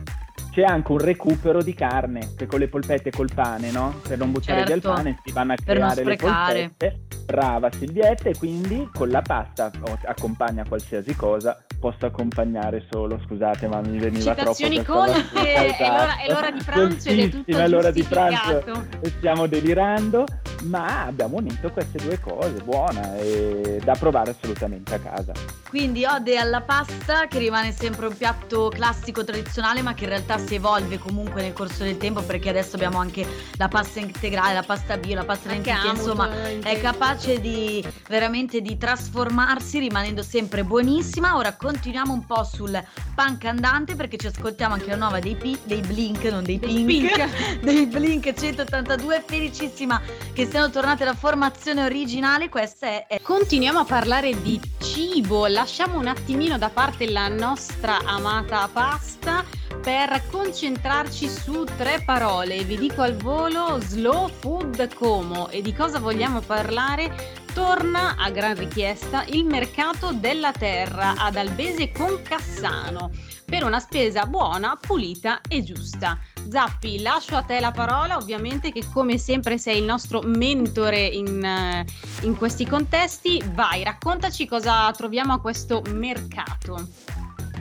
C'è 0.50 0.62
anche 0.62 0.92
un 0.92 0.98
recupero 0.98 1.62
di 1.62 1.74
carne, 1.74 2.32
che 2.36 2.46
con 2.46 2.58
le 2.58 2.68
polpette 2.68 3.08
e 3.10 3.12
col 3.12 3.28
pane, 3.34 3.70
no? 3.70 4.00
Per 4.06 4.16
non 4.18 4.30
buttare 4.32 4.64
via 4.64 4.74
il 4.74 4.80
Certo, 4.82 4.96
pane 4.96 5.18
si 5.24 5.32
vanno 5.32 5.52
a 5.52 5.56
creare 5.56 6.04
le 6.04 6.16
polpette. 6.16 7.00
Brava 7.26 7.70
Silvietta, 7.72 8.28
e 8.30 8.36
quindi 8.38 8.88
con 8.92 9.08
la 9.10 9.20
pasta 9.20 9.70
o 9.80 9.98
accompagna 10.04 10.64
qualsiasi 10.66 11.14
cosa. 11.16 11.62
Posso 11.78 12.06
accompagnare 12.06 12.86
solo, 12.90 13.20
scusate, 13.26 13.68
ma 13.68 13.80
mi 13.80 13.98
veniva 13.98 14.34
Citazioni 14.34 14.82
troppo 14.82 15.02
colte, 15.04 15.20
battuta, 15.32 15.62
è 15.62 15.88
l'ora- 15.88 16.16
è 16.16 16.28
l'ora 16.30 16.50
di 16.50 16.62
pranzo 16.64 17.08
ed 17.08 17.18
è 17.18 17.28
tutto 17.28 17.58
è 17.58 17.68
l'ora 17.68 17.90
di 17.90 18.02
pranzo 18.02 18.64
e 19.00 19.08
stiamo 19.10 19.46
delirando, 19.46 20.24
ma 20.66 21.06
abbiamo 21.06 21.36
unito 21.36 21.70
queste 21.70 21.98
due 21.98 22.18
cose, 22.20 22.62
buona 22.62 23.16
e 23.16 23.80
da 23.82 23.94
provare 23.94 24.30
assolutamente 24.30 24.94
a 24.94 24.98
casa. 24.98 25.32
Quindi 25.68 26.04
ode 26.04 26.36
alla 26.38 26.60
pasta 26.60 27.26
che 27.26 27.38
rimane 27.38 27.72
sempre 27.72 28.06
un 28.06 28.16
piatto 28.16 28.68
classico 28.68 29.24
tradizionale 29.24 29.82
ma 29.82 29.94
che 29.94 30.04
in 30.04 30.10
realtà 30.10 30.38
si 30.38 30.54
evolve 30.54 30.98
comunque 30.98 31.42
nel 31.42 31.52
corso 31.52 31.82
del 31.82 31.96
tempo 31.96 32.22
perché 32.22 32.48
adesso 32.48 32.76
abbiamo 32.76 32.98
anche 32.98 33.26
la 33.56 33.68
pasta 33.68 34.00
integrale, 34.00 34.54
la 34.54 34.62
pasta 34.62 34.96
bio, 34.96 35.14
la 35.14 35.24
pasta 35.24 35.50
Amut, 35.50 35.96
insomma 35.96 36.30
è 36.62 36.80
capace 36.80 37.40
di 37.40 37.84
veramente 38.08 38.60
di 38.60 38.76
trasformarsi 38.76 39.78
rimanendo 39.78 40.22
sempre 40.22 40.64
buonissima. 40.64 41.36
Ora 41.36 41.54
continuiamo 41.54 42.12
un 42.12 42.24
po' 42.24 42.44
sul 42.44 42.82
punk 43.14 43.44
andante 43.44 43.94
perché 43.96 44.16
ci 44.16 44.26
ascoltiamo 44.26 44.74
anche 44.74 44.90
la 44.90 44.96
nuova 44.96 45.18
dei, 45.18 45.34
P- 45.34 45.58
dei 45.64 45.80
Blink, 45.80 46.24
non 46.24 46.44
dei, 46.44 46.58
Dei 46.58 46.84
Pink, 46.84 47.12
Pink. 47.12 47.60
dei 47.64 47.86
Blink 47.86 48.32
182, 48.32 49.24
felicissima 49.26 50.00
che 50.32 50.48
siano 50.56 50.72
tornate 50.72 51.02
alla 51.02 51.12
formazione 51.12 51.84
originale, 51.84 52.48
questa 52.48 52.86
è, 52.86 53.06
è 53.08 53.20
Continuiamo 53.20 53.80
a 53.80 53.84
parlare 53.84 54.40
di 54.40 54.58
cibo, 54.78 55.46
lasciamo 55.48 55.98
un 55.98 56.06
attimino 56.06 56.56
da 56.56 56.70
parte 56.70 57.10
la 57.10 57.28
nostra 57.28 57.98
amata 57.98 58.66
pasta 58.72 59.44
per 59.82 60.22
concentrarci 60.30 61.28
su 61.28 61.66
tre 61.76 62.02
parole. 62.06 62.64
Vi 62.64 62.78
dico 62.78 63.02
al 63.02 63.16
volo 63.16 63.78
Slow 63.82 64.30
Food 64.30 64.94
Como 64.94 65.50
e 65.50 65.60
di 65.60 65.74
cosa 65.74 65.98
vogliamo 65.98 66.40
parlare? 66.40 67.34
Torna 67.52 68.14
a 68.16 68.30
gran 68.30 68.56
richiesta 68.56 69.24
il 69.26 69.44
mercato 69.44 70.12
della 70.12 70.52
terra 70.52 71.16
ad 71.18 71.36
Albese 71.36 71.92
con 71.92 72.22
Cassano 72.22 73.10
per 73.44 73.62
una 73.62 73.78
spesa 73.78 74.24
buona, 74.24 74.78
pulita 74.80 75.42
e 75.46 75.62
giusta. 75.62 76.18
Zappi, 76.48 77.00
lascio 77.02 77.36
a 77.36 77.42
te 77.42 77.60
la 77.60 77.70
parola, 77.70 78.16
ovviamente 78.16 78.70
che 78.72 78.82
come 78.92 79.18
sempre 79.18 79.58
sei 79.58 79.78
il 79.78 79.84
nostro 79.84 80.22
mentore 80.22 81.04
in, 81.04 81.44
eh, 81.44 81.84
in 82.22 82.36
questi 82.36 82.66
contesti. 82.66 83.42
Vai, 83.52 83.82
raccontaci 83.82 84.46
cosa 84.46 84.90
troviamo 84.92 85.32
a 85.32 85.40
questo 85.40 85.82
mercato. 85.92 86.88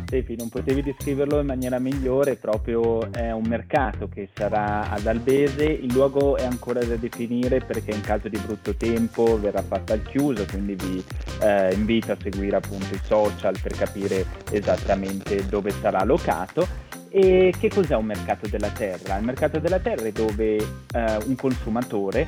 Stefi, 0.06 0.36
non 0.36 0.50
potevi 0.50 0.84
descriverlo 0.84 1.40
in 1.40 1.48
maniera 1.48 1.80
migliore, 1.80 2.36
proprio 2.36 3.12
è 3.12 3.32
un 3.32 3.44
mercato 3.48 4.08
che 4.08 4.30
sarà 4.34 4.90
ad 4.90 5.08
Albese, 5.08 5.66
il 5.66 5.92
luogo 5.92 6.38
è 6.38 6.46
ancora 6.46 6.84
da 6.84 6.96
definire 6.96 7.60
perché 7.60 7.92
in 7.92 8.02
caso 8.02 8.30
di 8.30 8.38
brutto 8.38 8.76
tempo 8.76 9.40
verrà 9.40 9.64
fatta 9.64 9.94
al 9.94 10.04
chiuso, 10.04 10.46
quindi 10.46 10.76
vi 10.76 11.04
eh, 11.42 11.74
invito 11.74 12.12
a 12.12 12.18
seguire 12.22 12.56
appunto 12.56 12.94
i 12.94 13.02
social 13.04 13.58
per 13.60 13.74
capire 13.74 14.26
esattamente 14.52 15.44
dove 15.48 15.72
sarà 15.72 16.04
locato. 16.04 16.85
E 17.18 17.54
che 17.58 17.70
cos'è 17.70 17.96
un 17.96 18.08
mercato 18.08 18.46
della 18.50 18.72
terra? 18.72 19.16
Il 19.16 19.24
mercato 19.24 19.60
della 19.60 19.80
terra 19.80 20.04
è 20.06 20.12
dove 20.12 20.58
eh, 20.58 21.18
un 21.24 21.36
consumatore 21.38 22.28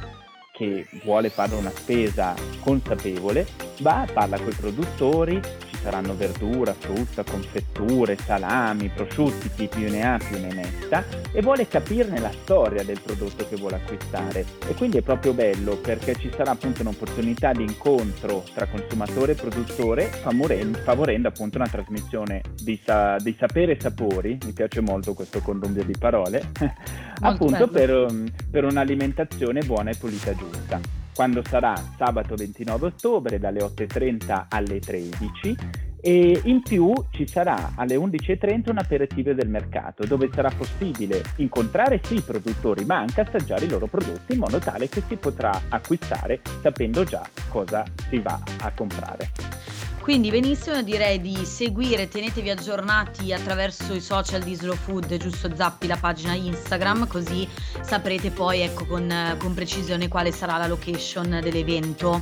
che 0.53 0.87
vuole 1.03 1.27
fare 1.27 1.55
una 1.55 1.71
spesa 1.71 2.33
consapevole 2.61 3.45
va, 3.79 4.07
parla 4.11 4.37
con 4.37 4.49
i 4.49 4.55
produttori, 4.55 5.41
saranno 5.81 6.15
verdura, 6.15 6.73
frutta, 6.73 7.23
confetture, 7.23 8.17
salami, 8.17 8.89
prosciutti, 8.89 9.49
chi 9.55 9.67
più 9.67 9.89
ne 9.89 10.05
ha 10.05 10.17
più 10.17 10.37
ne 10.39 10.53
metta 10.53 11.03
e 11.31 11.41
vuole 11.41 11.67
capirne 11.67 12.19
la 12.19 12.31
storia 12.31 12.83
del 12.83 12.99
prodotto 12.99 13.47
che 13.47 13.55
vuole 13.55 13.75
acquistare. 13.75 14.45
E 14.67 14.73
quindi 14.73 14.97
è 14.97 15.01
proprio 15.01 15.33
bello 15.33 15.77
perché 15.77 16.15
ci 16.15 16.29
sarà 16.35 16.51
appunto 16.51 16.81
un'opportunità 16.81 17.53
di 17.53 17.63
incontro 17.63 18.43
tra 18.53 18.67
consumatore 18.67 19.33
e 19.33 19.35
produttore 19.35 20.05
favorendo, 20.07 20.77
favorendo 20.79 21.27
appunto 21.27 21.57
una 21.57 21.67
trasmissione 21.67 22.41
di, 22.61 22.79
sa- 22.83 23.17
di, 23.17 23.35
sapere 23.37 23.73
e 23.73 23.79
sapori, 23.79 24.37
mi 24.43 24.51
piace 24.51 24.81
molto 24.81 25.13
questo 25.13 25.39
condombio 25.39 25.83
di 25.83 25.95
parole, 25.97 26.51
appunto 27.21 27.67
per, 27.67 28.07
per 28.49 28.65
un'alimentazione 28.65 29.61
buona 29.61 29.91
e 29.91 29.95
pulita 29.95 30.35
giusta 30.35 31.05
quando 31.17 31.41
sarà 31.43 31.73
sabato 31.97 32.35
29 32.35 32.85
ottobre 32.85 33.39
dalle 33.39 33.61
8.30 33.61 34.45
alle 34.49 34.77
13 34.79 35.57
e 35.99 36.41
in 36.43 36.61
più 36.61 36.93
ci 37.09 37.27
sarà 37.27 37.71
alle 37.73 37.95
11.30 37.95 38.69
un 38.69 38.77
aperitivo 38.77 39.33
del 39.33 39.49
mercato 39.49 40.05
dove 40.05 40.29
sarà 40.31 40.51
possibile 40.55 41.23
incontrare 41.37 41.99
sì 42.03 42.17
i 42.17 42.21
produttori 42.21 42.85
ma 42.85 42.97
anche 42.99 43.21
assaggiare 43.21 43.65
i 43.65 43.69
loro 43.69 43.87
prodotti 43.87 44.33
in 44.33 44.39
modo 44.39 44.59
tale 44.59 44.89
che 44.89 45.01
si 45.07 45.15
potrà 45.15 45.59
acquistare 45.69 46.39
sapendo 46.61 47.03
già 47.03 47.27
cosa 47.49 47.83
si 48.09 48.19
va 48.19 48.39
a 48.61 48.71
comprare. 48.75 49.76
Quindi 50.07 50.29
benissimo, 50.29 50.81
direi 50.83 51.19
di 51.19 51.35
seguire, 51.43 52.07
tenetevi 52.07 52.49
aggiornati 52.49 53.33
attraverso 53.33 53.93
i 53.93 53.99
social 53.99 54.41
di 54.41 54.55
Slow 54.55 54.77
Food, 54.77 55.17
giusto 55.17 55.53
Zappi 55.53 55.85
la 55.85 55.97
pagina 55.97 56.33
Instagram, 56.33 57.07
così 57.07 57.45
saprete 57.81 58.31
poi 58.31 58.61
ecco, 58.61 58.85
con, 58.85 59.13
con 59.37 59.53
precisione 59.53 60.07
quale 60.07 60.31
sarà 60.31 60.55
la 60.55 60.67
location 60.67 61.41
dell'evento. 61.43 62.21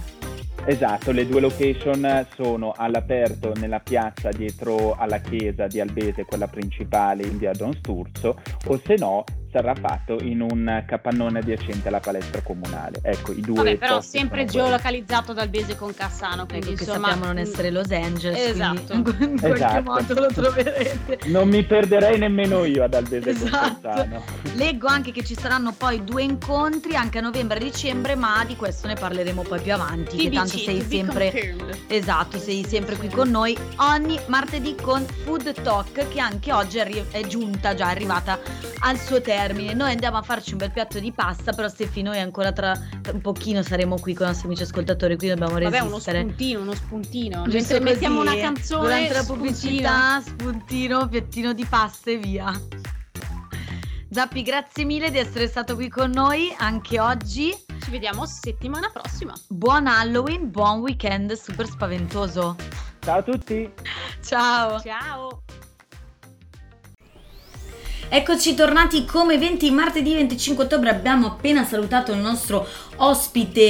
Esatto, 0.66 1.12
le 1.12 1.28
due 1.28 1.40
location 1.40 2.26
sono 2.34 2.74
all'aperto 2.76 3.54
nella 3.58 3.82
piazza 3.82 4.30
dietro 4.30 4.96
alla 4.96 5.20
chiesa 5.20 5.68
di 5.68 5.80
Albese, 5.80 6.26
quella 6.26 6.48
principale 6.48 7.22
in 7.22 7.38
via 7.38 7.52
Don 7.52 7.72
Sturzo, 7.72 8.42
o 8.66 8.82
se 8.84 8.96
no 8.96 9.24
sarà 9.56 9.74
fatto 9.74 10.18
in 10.22 10.42
un 10.42 10.84
capannone 10.86 11.40
adiacente 11.40 11.88
alla 11.88 12.02
palestra 12.02 12.42
comunale. 12.42 13.00
Ecco, 13.02 13.32
i 13.32 13.40
due 13.40 13.56
Vabbè, 13.56 13.78
però 13.78 14.02
sempre 14.02 14.44
geolocalizzato 14.44 15.32
dal 15.32 15.48
Bese 15.48 15.78
con 15.78 15.94
Cassano, 15.94 16.46
quindi 16.46 16.72
ecco 16.72 16.82
insomma... 16.82 17.08
sappiamo 17.08 17.26
non 17.28 17.38
essere 17.38 17.72
Los 17.72 17.90
Angeles, 17.90 18.38
esatto. 18.38 18.92
in 18.92 19.04
qualche 19.04 19.54
esatto. 19.54 19.82
modo 19.82 20.14
lo 20.14 20.28
troverete. 20.28 21.20
Non 21.28 21.48
mi 21.48 21.64
perderei 21.64 22.18
nemmeno 22.20 22.66
io 22.66 22.84
ad 22.84 22.96
Albese 22.96 23.30
esatto. 23.30 23.58
con 23.58 23.82
Cassano. 23.82 24.24
Leggo 24.56 24.88
anche 24.88 25.14
che 25.14 25.24
ci 25.24 25.36
saranno 25.36 25.72
poi 25.72 26.04
due 26.04 26.24
incontri 26.24 26.98
anche 26.98 27.20
a 27.20 27.22
novembre 27.22 27.60
e 27.60 27.64
dicembre, 27.64 28.16
ma 28.16 28.44
di 28.46 28.58
questo 28.58 28.88
ne 28.88 28.96
parleremo 28.96 29.44
poi 29.44 29.62
più 29.62 29.72
avanti, 29.72 30.18
che 30.18 30.30
tanto 30.32 30.58
sei 30.58 30.82
sempre 30.82 31.56
Esatto, 31.88 32.38
sei 32.40 32.66
sempre 32.66 32.98
qui 32.98 33.08
con 33.08 33.30
noi 33.30 33.58
ogni 33.78 34.20
martedì 34.26 34.76
con 34.82 35.06
Food 35.24 35.62
Talk 35.62 36.10
che 36.10 36.20
anche 36.20 36.52
oggi 36.52 36.78
è, 36.78 36.82
arri- 36.82 37.06
è 37.12 37.26
giunta 37.26 37.74
già 37.74 37.88
è 37.88 37.92
arrivata 37.92 38.38
al 38.80 38.98
suo 38.98 39.22
termine 39.22 39.44
termine. 39.46 39.74
Noi 39.74 39.92
andiamo 39.92 40.18
a 40.18 40.22
farci 40.22 40.54
un 40.54 40.58
bel 40.58 40.72
piatto 40.72 41.00
di 41.00 41.12
pasta, 41.12 41.52
però 41.54 41.68
Steffi, 41.68 42.02
noi 42.02 42.20
ancora 42.20 42.52
tra, 42.52 42.74
un 43.14 43.22
pochino 43.22 43.62
saremo 43.62 44.00
qui 44.00 44.14
con 44.14 44.26
i 44.26 44.30
nostri 44.30 44.48
amici 44.48 44.64
ascoltatori, 44.64 45.18
qui 45.18 45.28
dobbiamo 45.30 45.54
Vabbè, 45.54 45.70
resistere. 45.82 46.22
uno 46.22 46.30
spuntino, 46.30 46.62
uno 46.62 46.74
spuntino. 46.74 47.46
Mentre 47.46 47.80
mettiamo 47.80 48.22
una 48.22 48.36
canzone 48.36 48.84
durante 48.84 49.14
la 49.14 49.24
pubblicità, 49.24 50.22
spuntino, 50.22 51.08
piattino 51.08 51.54
di 51.54 51.66
pasta 51.66 52.12
e 52.12 52.18
via. 52.18 52.62
Zappi, 54.10 54.44
grazie 54.44 54.86
mille 54.86 55.12
di 55.12 55.18
essere 55.18 55.48
stato 55.48 55.76
qui 55.76 55.90
con 55.90 56.10
noi 56.10 56.54
anche 56.58 57.00
oggi. 57.00 57.54
Ci 57.82 57.92
vediamo 57.92 58.26
settimana 58.26 58.90
prossima. 58.90 59.34
Buon 59.50 59.88
Halloween, 59.88 60.50
buon 60.50 60.80
weekend 60.80 61.34
super 61.34 61.68
spaventoso. 61.68 62.56
Ciao 63.02 63.20
a 63.20 63.22
tutti. 63.22 63.72
Ciao. 64.22 64.80
Ciao. 64.80 65.45
Eccoci 68.08 68.54
tornati 68.54 69.04
come 69.04 69.38
20 69.40 69.72
martedì 69.72 70.14
25 70.14 70.66
ottobre 70.66 70.90
abbiamo 70.90 71.26
appena 71.26 71.66
salutato 71.66 72.12
il 72.12 72.20
nostro 72.20 72.66
ospite 72.98 73.62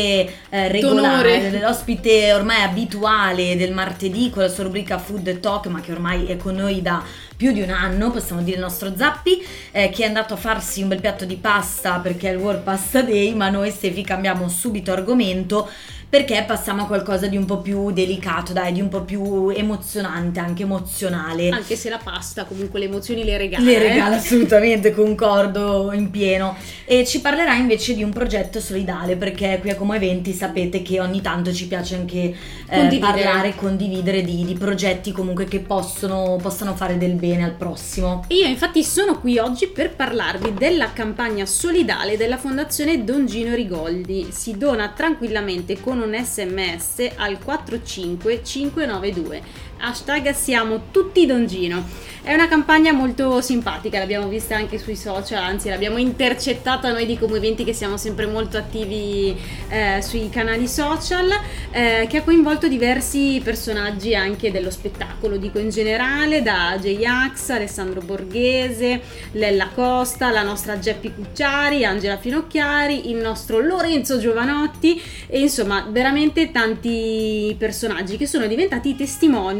eh, 0.50 0.68
regolare, 0.68 1.60
l'ospite 1.60 2.34
ormai 2.34 2.62
abituale 2.62 3.56
del 3.56 3.74
martedì 3.74 4.30
con 4.30 4.44
la 4.44 4.50
sua 4.50 4.66
rubrica 4.66 4.98
Food 4.98 5.40
Talk 5.40 5.68
ma 5.68 5.80
che 5.80 5.94
ormai 5.94 6.26
è 6.26 6.36
con 6.36 6.56
noi 6.56 6.82
da 6.82 7.02
più 7.36 7.52
di 7.52 7.62
un 7.62 7.70
anno, 7.70 8.12
possiamo 8.12 8.42
dire 8.42 8.58
il 8.58 8.62
nostro 8.62 8.94
Zappi, 8.96 9.46
eh, 9.72 9.90
che 9.90 10.04
è 10.04 10.08
andato 10.08 10.34
a 10.36 10.38
farsi 10.38 10.82
un 10.82 10.90
bel 10.90 11.02
piatto 11.02 11.26
di 11.26 11.36
pasta 11.36 12.00
perché 12.00 12.30
è 12.30 12.34
il 12.34 12.38
World 12.38 12.62
Pasta 12.62 13.02
Day, 13.02 13.34
ma 13.34 13.50
noi 13.50 13.72
Stefi 13.72 14.04
cambiamo 14.04 14.48
subito 14.48 14.92
argomento 14.92 15.70
perché 16.08 16.44
passiamo 16.48 16.84
a 16.84 16.86
qualcosa 16.86 17.28
di 17.28 17.38
un 17.38 17.46
po' 17.46 17.60
più 17.60 17.92
delicato, 17.92 18.54
dai, 18.54 18.72
di 18.72 18.82
un 18.82 18.90
po' 18.90 19.02
più 19.02 19.50
emozionante, 19.50 20.40
anche 20.40 20.64
emozionale. 20.64 21.50
Anche 21.50 21.76
se 21.76 21.90
la 21.90 22.00
pasta 22.02 22.46
comunque 22.46 22.80
le 22.80 22.86
emozioni 22.86 23.24
le 23.24 23.38
regala. 23.38 23.64
Le 23.64 23.80
regala 23.80 24.16
eh? 24.16 24.20
assolutamente, 24.20 24.94
concordo 24.94 25.92
in 25.94 26.10
pieno. 26.12 26.56
E 26.86 27.06
ci 27.06 27.20
parlerà 27.22 27.56
invece 27.56 27.96
di 27.96 28.04
un 28.04 28.12
progetto 28.12 28.60
solidale, 28.60 29.16
perché 29.16 29.58
qui 29.60 29.72
a 29.72 29.76
Como 29.76 29.94
Eventi 29.94 30.32
sapete 30.32 30.82
che 30.82 31.00
ogni 31.00 31.22
tanto 31.22 31.52
ci 31.52 31.68
piace 31.68 31.96
anche 31.96 32.36
eh, 32.70 32.98
parlare 33.00 33.50
e 33.50 33.56
condividere 33.56 34.22
di, 34.22 34.46
di, 34.46 34.54
progetti 34.54 35.12
comunque 35.12 35.46
che 35.46 35.60
possono, 35.60 36.38
possano 36.42 36.76
fare 36.76 36.98
del 36.98 37.14
bene 37.14 37.44
al 37.44 37.54
prossimo. 37.54 38.24
Io 38.30 38.46
infatti 38.46 38.84
sono 38.84 39.20
qui 39.20 39.38
oggi 39.38 39.68
per 39.68 39.96
parlarvi 39.96 40.54
della 40.54 40.94
campagna 40.94 41.46
solidale 41.46 42.18
della 42.18 42.38
Fondazione 42.38 43.04
Don 43.04 43.26
Gino 43.26 43.54
Rigoldi. 43.54 44.28
Si 44.32 44.58
dona 44.58 44.90
tranquillamente 44.90 45.80
con 45.80 45.95
un 46.04 46.16
sms 46.16 47.12
al 47.18 47.40
45592 47.40 49.42
hashtag 49.80 50.32
siamo 50.32 50.84
tutti 50.92 51.26
Dongino. 51.26 52.14
È 52.26 52.34
una 52.34 52.48
campagna 52.48 52.92
molto 52.92 53.40
simpatica, 53.40 54.00
l'abbiamo 54.00 54.28
vista 54.28 54.56
anche 54.56 54.80
sui 54.80 54.96
social, 54.96 55.44
anzi 55.44 55.70
l'abbiamo 55.70 55.98
intercettata 55.98 56.92
noi 56.92 57.06
di 57.06 57.20
Come 57.20 57.38
Eventi 57.38 57.64
che 57.64 57.74
siamo 57.74 57.98
sempre 57.98 58.26
molto 58.26 58.58
attivi 58.58 59.40
eh, 59.70 60.02
sui 60.02 60.28
canali 60.32 60.68
social, 60.68 61.30
eh, 61.70 62.08
che 62.10 62.18
ha 62.18 62.24
coinvolto 62.24 62.68
diversi 62.68 63.40
personaggi 63.44 64.16
anche 64.16 64.50
dello 64.50 64.72
spettacolo, 64.72 65.38
dico 65.38 65.60
in 65.60 65.70
generale, 65.70 66.42
da 66.42 66.76
J-Ax, 66.82 67.50
Alessandro 67.50 68.02
Borghese, 68.02 69.02
Lella 69.34 69.68
Costa, 69.68 70.32
la 70.32 70.42
nostra 70.42 70.80
Geppi 70.80 71.14
Cucciari, 71.14 71.86
Angela 71.86 72.18
Finocchiari, 72.18 73.12
il 73.12 73.18
nostro 73.18 73.60
Lorenzo 73.60 74.18
Giovanotti 74.18 75.00
e 75.28 75.42
insomma 75.42 75.86
veramente 75.92 76.50
tanti 76.50 77.56
personaggi 77.60 78.18
che 78.18 78.26
sono 78.26 78.48
diventati 78.48 78.96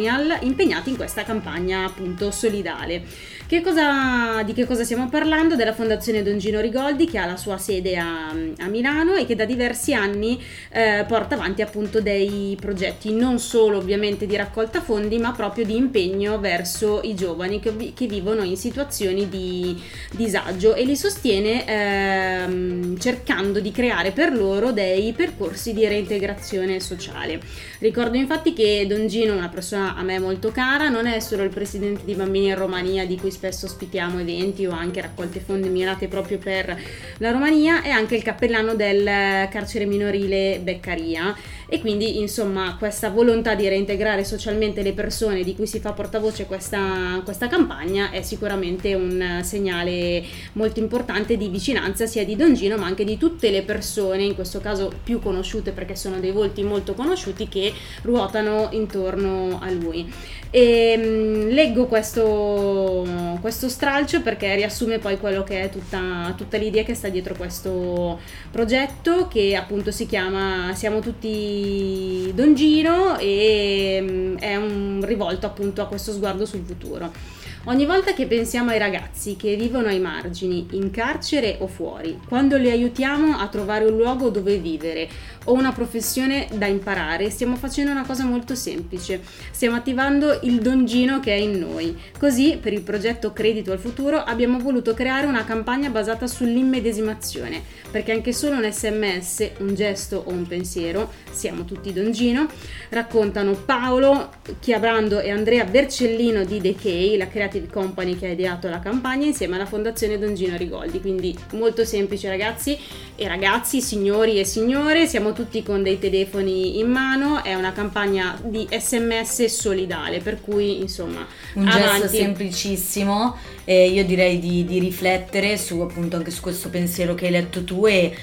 testimonial 0.06 0.38
impegnati 0.42 0.92
in 0.92 0.96
questa 0.96 1.24
campagna 1.24 1.86
appunto 1.86 2.30
solidale. 2.32 3.04
Che 3.48 3.62
cosa, 3.62 4.42
di 4.42 4.54
che 4.54 4.66
cosa 4.66 4.84
stiamo 4.84 5.08
parlando? 5.08 5.56
Della 5.56 5.72
Fondazione 5.72 6.24
Don 6.24 6.40
Gino 6.40 6.60
Rigoldi 6.60 7.06
che 7.06 7.20
ha 7.20 7.28
la 7.28 7.38
sua 7.38 7.60
sede 7.60 7.96
a, 7.96 8.30
a 8.30 8.68
Milano 8.70 9.14
e 9.14 9.28
che 9.28 9.36
da 9.36 9.46
diversi 9.46 9.94
anni 9.94 10.44
eh, 10.72 11.06
porta 11.08 11.36
avanti 11.36 11.62
appunto 11.62 12.02
dei 12.02 12.58
progetti 12.60 13.14
non 13.14 13.38
solo 13.38 13.78
ovviamente 13.78 14.26
di 14.26 14.36
raccolta 14.36 14.82
fondi 14.82 15.20
ma 15.20 15.32
proprio 15.32 15.64
di 15.64 15.76
impegno 15.76 16.40
verso 16.40 17.02
i 17.04 17.14
giovani 17.14 17.60
che, 17.60 17.94
che 17.94 18.08
vivono 18.08 18.42
in 18.42 18.58
situazioni 18.58 19.30
di 19.30 19.80
disagio 20.10 20.74
e 20.74 20.84
li 20.84 20.96
sostiene 20.96 21.68
ehm, 21.68 22.98
cercando 22.98 23.60
di 23.60 23.72
creare 23.72 24.10
per 24.10 24.34
loro 24.34 24.72
dei 24.72 25.14
percorsi 25.14 25.72
di 25.72 25.86
reintegrazione 25.86 26.80
sociale. 26.80 27.40
Ricordo 27.78 28.18
infatti 28.18 28.54
che 28.54 28.88
Don 28.88 29.06
Gino 29.06 29.36
una 29.36 29.50
persona 29.50 29.96
a 29.96 30.02
me 30.02 30.18
molto 30.18 30.50
cara, 30.50 30.90
non 30.90 31.06
è 31.06 31.20
solo 31.20 31.44
il 31.44 31.50
presidente 31.50 32.02
di 32.06 32.16
Bambini 32.16 32.48
in 32.48 32.56
Romania 32.56 33.06
di 33.06 33.18
cui 33.18 33.34
spesso 33.36 33.66
ospitiamo 33.66 34.20
eventi 34.22 34.66
o 34.66 34.72
anche 34.72 35.02
raccolte 35.02 35.42
fondi 35.42 35.68
mirate 35.68 36.08
proprio 36.08 36.38
per 36.38 36.76
la 37.18 37.32
Romania, 37.32 37.82
è 37.82 37.90
anche 37.90 38.16
il 38.16 38.24
cappellano 38.24 38.76
del 38.76 39.04
carcere 39.50 39.86
minorile 39.86 40.62
Beccaria 40.64 41.36
e 41.68 41.82
quindi 41.82 42.20
insomma 42.20 42.78
questa 42.78 43.10
volontà 43.10 43.56
di 43.56 43.68
reintegrare 43.68 44.24
socialmente 44.24 44.82
le 44.82 44.94
persone 44.94 45.44
di 45.44 45.54
cui 45.54 45.68
si 45.68 45.80
fa 45.80 45.92
portavoce 45.92 46.46
questa, 46.46 47.22
questa 47.26 47.48
campagna 47.48 48.12
è 48.12 48.22
sicuramente 48.22 48.94
un 48.94 49.42
segnale 49.44 50.24
molto 50.54 50.80
importante 50.80 51.36
di 51.36 51.50
vicinanza 51.50 52.06
sia 52.06 52.24
di 52.24 52.38
Don 52.38 52.54
Gino 52.54 52.78
ma 52.78 52.86
anche 52.86 53.04
di 53.04 53.18
tutte 53.18 53.52
le 53.52 53.64
persone, 53.64 54.24
in 54.24 54.36
questo 54.36 54.62
caso 54.62 54.92
più 55.04 55.20
conosciute 55.20 55.72
perché 55.72 55.96
sono 55.96 56.20
dei 56.20 56.32
volti 56.32 56.64
molto 56.64 56.94
conosciuti 56.94 57.50
che 57.50 57.74
ruotano 58.04 58.70
intorno 58.72 59.60
a 59.62 59.70
lui. 59.72 60.10
E, 60.50 60.98
mh, 60.98 61.54
leggo 61.54 61.86
questo, 61.88 63.06
questo, 63.42 63.68
stralcio 63.68 64.22
perché 64.22 64.56
riassume 64.56 65.00
poi 65.00 65.18
quello 65.18 65.44
che 65.44 65.64
è 65.64 65.70
tutta, 65.70 66.34
tutta 66.38 66.58
l'idea 66.58 66.84
che 66.84 66.94
sta 66.94 67.10
dietro 67.10 67.36
questo 67.36 68.20
progetto 68.52 69.28
che 69.28 69.56
appunto 69.56 69.92
si 69.92 70.06
chiama 70.06 70.74
Siamo 70.74 71.00
tutti 71.00 72.32
Don 72.34 72.54
Gino 72.56 73.18
e 73.18 74.02
mh, 74.02 74.38
è 74.40 74.56
un 74.56 75.02
rivolto 75.04 75.46
appunto 75.46 75.82
a 75.82 75.88
questo 75.88 76.14
sguardo 76.14 76.46
sul 76.46 76.64
futuro. 76.66 77.36
Ogni 77.68 77.88
volta 77.88 78.14
che 78.14 78.28
pensiamo 78.28 78.70
ai 78.70 78.78
ragazzi 78.78 79.36
che 79.36 79.56
vivono 79.56 79.88
ai 79.88 80.00
margini, 80.00 80.68
in 80.74 80.92
carcere 80.92 81.56
o 81.62 81.68
fuori, 81.68 82.20
quando 82.28 82.58
li 82.58 82.70
aiutiamo 82.70 83.38
a 83.38 83.48
trovare 83.48 83.86
un 83.86 83.98
luogo 83.98 84.30
dove 84.30 84.60
vivere 84.60 85.10
o 85.46 85.54
una 85.54 85.72
professione 85.72 86.48
da 86.54 86.66
imparare, 86.68 87.30
stiamo 87.30 87.56
facendo 87.56 87.92
una 87.92 88.06
cosa 88.06 88.24
molto 88.24 88.56
semplice. 88.56 89.22
Stiamo 89.52 89.76
attivando 89.76 90.40
il 90.44 90.60
dongino 90.60 91.20
che 91.20 91.34
è 91.34 91.38
in 91.38 91.60
noi. 91.60 91.98
Così, 92.18 92.58
per 92.62 92.74
il 92.74 92.82
progetto 92.82 93.34
Credito 93.34 93.72
al 93.72 93.80
Futuro, 93.80 94.18
abbiamo 94.18 94.60
voluto 94.60 94.94
creare 94.94 95.26
una 95.28 95.46
campagna 95.46 95.90
basata 95.90 96.28
sull'immedesimazione, 96.28 97.62
perché 97.92 98.12
anche 98.12 98.34
solo 98.34 98.56
un 98.56 98.70
sms, 98.72 99.52
un 99.60 99.76
gesto 99.76 100.24
o 100.26 100.32
un 100.32 100.48
pensiero, 100.48 101.12
siamo 101.32 101.66
tutti 101.66 101.94
dongino, 101.94 102.48
raccontano 102.90 103.54
Paolo 103.54 104.32
Chiabrando 104.60 105.20
e 105.20 105.32
Andrea 105.32 105.64
Bercellino 105.66 106.44
di 106.44 106.60
Decay, 106.60 107.18
la 107.18 107.28
Creative 107.28 107.68
Company 107.68 108.18
che 108.18 108.28
ha 108.28 108.32
ideato 108.32 108.70
la 108.70 108.80
campagna 108.80 109.26
insieme 109.26 109.56
alla 109.56 109.66
Fondazione 109.66 110.18
Don 110.18 110.34
Gino 110.34 110.58
Rigoldi. 110.58 111.02
Quindi 111.02 111.36
molto 111.54 111.86
semplice 111.86 112.30
ragazzi 112.30 112.78
e 113.16 113.28
ragazzi, 113.28 113.82
signori 113.82 114.40
e 114.40 114.46
signore, 114.46 115.08
siamo 115.08 115.34
tutti 115.36 115.62
con 115.62 115.84
dei 115.84 116.00
telefoni 116.00 116.80
in 116.80 116.90
mano, 116.90 117.44
è 117.44 117.54
una 117.54 117.74
campagna 117.74 118.40
di 118.42 118.68
sms 118.72 119.46
solidale, 119.46 120.20
per 120.20 120.42
cui 120.42 120.80
insomma... 120.80 121.28
Un 121.54 121.68
avanti. 121.68 122.02
gesto 122.02 122.08
semplicissimo 122.08 123.36
e 123.66 123.90
io 123.90 124.06
direi 124.06 124.40
di, 124.40 124.66
di 124.66 124.80
riflettere 124.80 125.58
su 125.58 125.80
appunto 125.82 126.16
anche 126.16 126.32
su 126.32 126.42
questo 126.42 126.70
pensiero 126.70 127.14
che 127.14 127.26
hai 127.26 127.32
letto 127.32 127.64
tu 127.64 127.86
e 127.86 128.16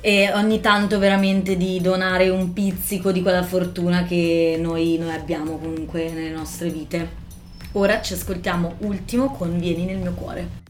e 0.00 0.30
ogni 0.34 0.60
tanto 0.60 1.00
veramente 1.00 1.56
di 1.56 1.80
donare 1.80 2.28
un 2.28 2.52
pizzico 2.52 3.10
di 3.10 3.22
quella 3.22 3.42
fortuna 3.42 4.04
che 4.04 4.56
noi, 4.56 4.98
noi 4.98 5.12
abbiamo 5.12 5.58
comunque 5.58 6.08
nelle 6.12 6.30
nostre 6.30 6.70
vite. 6.70 7.24
Ora 7.72 8.00
ci 8.00 8.12
ascoltiamo 8.12 8.76
ultimo 8.82 9.32
con 9.32 9.58
Vieni 9.58 9.84
nel 9.84 9.98
mio 9.98 10.12
cuore. 10.12 10.65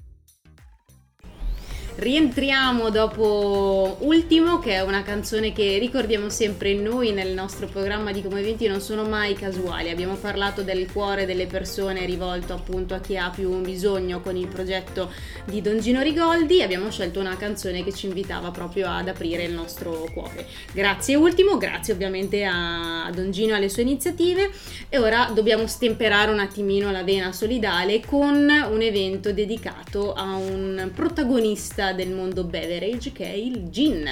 Rientriamo 1.99 2.91
dopo 2.91 3.97
Ultimo, 4.01 4.59
che 4.59 4.73
è 4.73 4.83
una 4.83 5.03
canzone 5.03 5.55
che 5.55 5.79
ricordiamo 5.79 6.29
sempre 6.29 6.75
noi 6.75 7.11
nel 7.13 7.33
nostro 7.33 7.69
programma 7.69 8.13
di 8.13 8.21
Come 8.21 8.41
Eventi 8.41 8.67
non 8.67 8.83
sono 8.83 9.05
mai 9.05 9.33
casuali. 9.33 9.89
Abbiamo 9.89 10.17
parlato 10.17 10.61
del 10.61 10.93
cuore 10.93 11.25
delle 11.25 11.47
persone 11.47 12.05
rivolto 12.05 12.53
appunto 12.53 12.93
a 12.93 12.99
chi 13.01 13.17
ha 13.17 13.31
più 13.31 13.63
bisogno 13.63 14.21
con 14.21 14.37
il 14.37 14.47
progetto 14.47 15.11
di 15.47 15.63
Don 15.63 15.81
Gino 15.81 16.03
Rigoldi. 16.03 16.61
Abbiamo 16.61 16.91
scelto 16.91 17.19
una 17.19 17.35
canzone 17.39 17.83
che 17.83 17.95
ci 17.95 18.05
invitava 18.09 18.51
proprio 18.51 18.91
ad 18.91 19.09
aprire 19.09 19.45
il 19.45 19.55
nostro 19.55 20.07
cuore. 20.13 20.47
Grazie 20.73 21.15
Ultimo, 21.15 21.57
grazie 21.57 21.95
ovviamente 21.95 22.45
a 22.45 23.11
Don 23.15 23.31
Gino 23.31 23.55
e 23.55 23.57
alle 23.57 23.71
sue 23.71 23.81
iniziative. 23.81 24.51
E 24.91 24.99
ora 24.99 25.31
dobbiamo 25.33 25.67
stemperare 25.67 26.31
un 26.31 26.41
attimino 26.41 26.91
la 26.91 27.05
vena 27.05 27.33
solidale 27.33 28.05
con 28.05 28.35
un 28.35 28.83
evento 28.83 29.33
dedicato 29.33 30.13
a 30.13 30.37
un 30.37 30.91
protagonista 30.95 31.85
del 31.93 32.11
mondo 32.11 32.45
beverage 32.45 33.13
che 33.13 33.25
è 33.25 33.35
il 33.35 33.69
gin. 33.71 34.09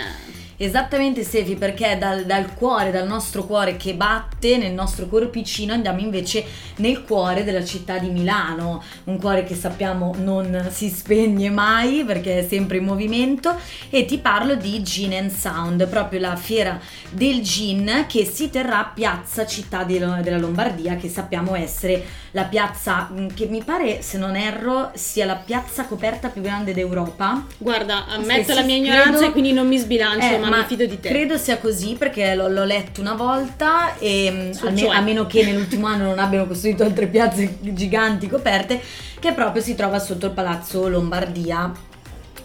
Esattamente 0.57 1.25
Sefi, 1.25 1.55
perché 1.57 1.97
dal, 1.99 2.25
dal, 2.25 2.55
cuore, 2.55 2.91
dal 2.91 3.07
nostro 3.07 3.45
cuore 3.45 3.77
che 3.77 3.95
batte 3.95 4.57
nel 4.57 4.73
nostro 4.73 5.07
corpicino 5.07 5.73
andiamo 5.73 6.01
invece 6.01 6.45
nel 6.77 7.03
cuore 7.05 7.45
della 7.45 7.65
città 7.65 7.99
di 7.99 8.11
Milano, 8.11 8.83
un 9.05 9.19
cuore 9.19 9.45
che 9.45 9.55
sappiamo 9.55 10.15
non 10.19 10.69
si 10.71 10.89
spegne 10.89 11.51
mai 11.51 12.05
perché 12.05 12.39
è 12.39 12.47
sempre 12.47 12.79
in 12.79 12.85
movimento 12.85 13.57
e 13.91 14.05
ti 14.05 14.19
parlo 14.19 14.55
di 14.55 14.83
Gin 14.83 15.15
and 15.15 15.31
Sound, 15.31 15.87
proprio 15.89 16.21
la 16.21 16.37
fiera 16.37 16.81
del 17.11 17.43
gin 17.43 18.07
che 18.09 18.25
si 18.25 18.51
terrà 18.51 18.81
a 18.81 18.91
Piazza 18.93 19.47
Città 19.47 19.85
della 19.85 20.39
Lombardia 20.39 20.97
che 20.97 21.09
sappiamo 21.09 21.55
essere 21.55 22.23
la 22.35 22.45
piazza 22.45 23.09
mm, 23.13 23.29
che 23.35 23.47
mi 23.47 23.63
pare 23.63 24.03
se 24.03 24.19
non 24.19 24.37
erro 24.37 24.91
sia 24.95 25.25
la 25.25 25.37
piazza 25.37 25.85
coperta 25.85 26.29
più 26.29 26.43
grande 26.43 26.75
d'Europa. 26.75 27.47
Guarda, 27.59 28.07
ammetto 28.07 28.55
la 28.55 28.63
mia 28.63 28.77
ignoranza 28.77 29.11
credo, 29.11 29.27
e 29.27 29.31
quindi 29.31 29.53
non 29.53 29.69
mi 29.69 29.79
sbilancio. 29.79 30.35
Eh, 30.35 30.39
ma, 30.45 30.57
ma 30.57 30.63
mi 30.63 30.65
fido 30.65 30.87
di 30.87 31.01
te. 31.01 31.09
Credo 31.09 31.37
sia 31.37 31.59
così 31.59 31.95
perché 31.99 32.35
l'ho, 32.35 32.49
l'ho 32.49 32.65
letto 32.65 33.01
una 33.01 33.15
volta 33.15 33.97
e 33.99 34.31
mm, 34.31 34.67
almeno, 34.67 34.91
a 34.91 35.01
meno 35.01 35.27
che 35.27 35.45
nell'ultimo 35.45 35.87
anno 35.87 36.05
non 36.05 36.19
abbiano 36.19 36.47
costruito 36.47 36.85
altre 36.85 37.07
piazze 37.07 37.59
giganti 37.61 38.29
coperte, 38.29 38.81
che 39.19 39.33
proprio 39.33 39.63
si 39.63 39.75
trova 39.75 39.99
sotto 39.99 40.27
il 40.27 40.33
palazzo 40.33 40.89
Lombardia 40.89 41.93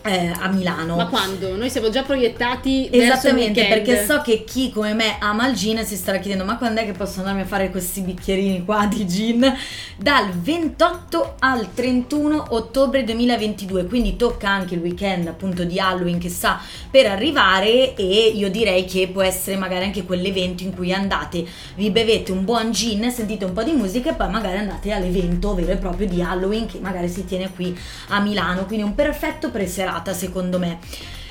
eh, 0.09 0.33
a 0.39 0.47
Milano. 0.47 0.95
Ma 0.95 1.07
quando? 1.07 1.55
Noi 1.55 1.69
siamo 1.69 1.89
già 1.89 2.01
proiettati 2.03 2.89
Esattamente, 2.91 3.65
perché 3.65 4.05
so 4.05 4.21
che 4.21 4.43
chi 4.43 4.71
come 4.71 4.93
me 4.93 5.17
ama 5.19 5.47
il 5.47 5.55
gin 5.55 5.85
si 5.85 5.95
starà 5.95 6.17
chiedendo 6.17 6.43
ma 6.43 6.57
quando 6.57 6.81
è 6.81 6.85
che 6.85 6.93
posso 6.93 7.19
andarmi 7.19 7.41
a 7.41 7.45
fare 7.45 7.69
questi 7.69 8.01
bicchierini 8.01 8.65
qua 8.65 8.87
di 8.87 9.05
gin? 9.05 9.53
Dal 9.97 10.31
28 10.31 11.35
al 11.39 11.73
31 11.73 12.47
ottobre 12.49 13.03
2022, 13.03 13.85
quindi 13.85 14.15
tocca 14.15 14.49
anche 14.49 14.75
il 14.75 14.81
weekend 14.81 15.27
appunto 15.27 15.63
di 15.63 15.79
Halloween 15.79 16.17
che 16.17 16.29
sta 16.29 16.59
per 16.89 17.05
arrivare 17.05 17.95
e 17.95 18.31
io 18.33 18.49
direi 18.49 18.85
che 18.85 19.09
può 19.11 19.21
essere 19.21 19.57
magari 19.57 19.85
anche 19.85 20.03
quell'evento 20.03 20.63
in 20.63 20.73
cui 20.73 20.91
andate, 20.91 21.45
vi 21.75 21.91
bevete 21.91 22.31
un 22.31 22.45
buon 22.45 22.71
gin, 22.71 23.11
sentite 23.11 23.45
un 23.45 23.53
po' 23.53 23.63
di 23.63 23.73
musica 23.73 24.11
e 24.11 24.13
poi 24.13 24.29
magari 24.29 24.57
andate 24.57 24.91
all'evento 24.91 25.53
vero 25.53 25.71
e 25.71 25.77
proprio 25.77 26.07
di 26.07 26.21
Halloween 26.21 26.65
che 26.65 26.79
magari 26.79 27.09
si 27.09 27.25
tiene 27.25 27.51
qui 27.53 27.77
a 28.09 28.19
Milano, 28.19 28.65
quindi 28.65 28.85
un 28.85 28.95
perfetto 28.95 29.51
preserato 29.51 29.98
serata 29.99 30.13
secondo 30.13 30.57
me. 30.57 30.79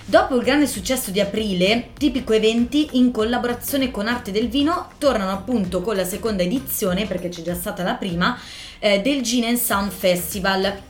Dopo 0.04 0.36
il 0.36 0.42
grande 0.42 0.66
successo 0.66 1.10
di 1.10 1.20
aprile, 1.20 1.90
Tipico 1.98 2.32
Eventi 2.32 2.90
in 2.92 3.10
collaborazione 3.10 3.90
con 3.90 4.06
Arte 4.06 4.30
del 4.30 4.48
Vino 4.48 4.88
tornano 4.96 5.32
appunto 5.32 5.82
con 5.82 5.96
la 5.96 6.04
seconda 6.04 6.42
edizione, 6.42 7.06
perché 7.06 7.28
c'è 7.28 7.42
già 7.42 7.54
stata 7.54 7.82
la 7.82 7.94
prima, 7.94 8.38
eh, 8.78 9.02
del 9.02 9.20
Gin 9.22 9.56
Sound 9.58 9.90
Festival 9.90 10.86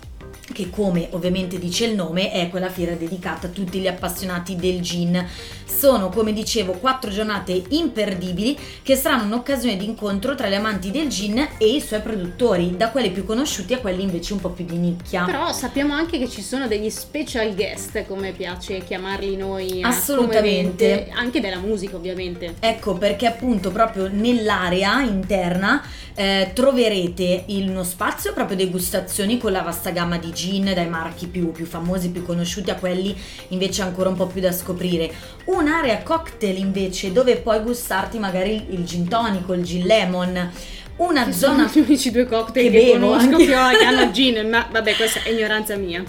che 0.52 0.70
come 0.70 1.08
ovviamente 1.10 1.58
dice 1.58 1.84
il 1.84 1.94
nome 1.94 2.32
è 2.32 2.48
quella 2.48 2.70
fiera 2.70 2.94
dedicata 2.94 3.48
a 3.48 3.50
tutti 3.50 3.80
gli 3.80 3.86
appassionati 3.86 4.56
del 4.56 4.80
gin. 4.80 5.26
Sono, 5.68 6.08
come 6.08 6.32
dicevo, 6.32 6.72
quattro 6.72 7.10
giornate 7.10 7.62
imperdibili 7.68 8.58
che 8.82 8.96
saranno 8.96 9.24
un'occasione 9.24 9.76
di 9.76 9.84
incontro 9.84 10.34
tra 10.34 10.48
gli 10.48 10.54
amanti 10.54 10.90
del 10.90 11.08
gin 11.08 11.38
e 11.58 11.66
i 11.66 11.80
suoi 11.80 12.00
produttori, 12.00 12.76
da 12.76 12.90
quelli 12.90 13.10
più 13.10 13.24
conosciuti 13.24 13.74
a 13.74 13.78
quelli 13.78 14.02
invece 14.02 14.32
un 14.32 14.40
po' 14.40 14.50
più 14.50 14.64
di 14.64 14.76
nicchia. 14.76 15.24
Però 15.24 15.52
sappiamo 15.52 15.94
anche 15.94 16.18
che 16.18 16.28
ci 16.28 16.42
sono 16.42 16.66
degli 16.66 16.90
special 16.90 17.54
guest, 17.54 18.06
come 18.06 18.32
piace 18.32 18.82
chiamarli 18.82 19.36
noi. 19.36 19.82
Assolutamente. 19.82 21.08
Anche 21.14 21.40
della 21.40 21.58
musica, 21.58 21.96
ovviamente. 21.96 22.54
Ecco, 22.58 22.94
perché 22.94 23.26
appunto 23.26 23.70
proprio 23.70 24.08
nell'area 24.10 25.02
interna 25.02 25.82
eh, 26.14 26.50
troverete 26.52 27.44
uno 27.48 27.84
spazio 27.84 28.32
proprio 28.32 28.56
degustazioni 28.56 29.38
con 29.38 29.52
la 29.52 29.62
vasta 29.62 29.90
gamma 29.90 30.18
di 30.18 30.32
gin, 30.32 30.72
dai 30.74 30.88
marchi 30.88 31.28
più, 31.28 31.52
più 31.52 31.66
famosi, 31.66 32.10
più 32.10 32.24
conosciuti 32.24 32.70
a 32.70 32.74
quelli 32.74 33.16
invece 33.48 33.82
ancora 33.82 34.08
un 34.08 34.16
po' 34.16 34.26
più 34.26 34.40
da 34.40 34.50
scoprire. 34.50 35.12
Un'area 35.58 36.04
cocktail 36.04 36.56
invece 36.56 37.10
dove 37.10 37.38
puoi 37.38 37.60
gustarti 37.60 38.20
magari 38.20 38.66
il 38.70 38.84
gin 38.84 39.08
tonico, 39.08 39.54
il 39.54 39.64
gin 39.64 39.86
lemon. 39.86 40.50
Una 40.98 41.24
Ci 41.24 41.32
zona 41.32 41.68
sono 41.68 41.84
gli 41.84 41.88
unici 41.88 42.12
due 42.12 42.26
cocktail 42.26 42.70
che, 42.70 42.78
che 42.78 42.90
conosco 42.92 43.36
che 43.38 43.54
hanno 43.54 44.10
gin 44.12 44.48
ma 44.48 44.68
vabbè 44.70 44.94
questa 44.94 45.22
è 45.24 45.30
ignoranza 45.30 45.74
mia. 45.74 46.04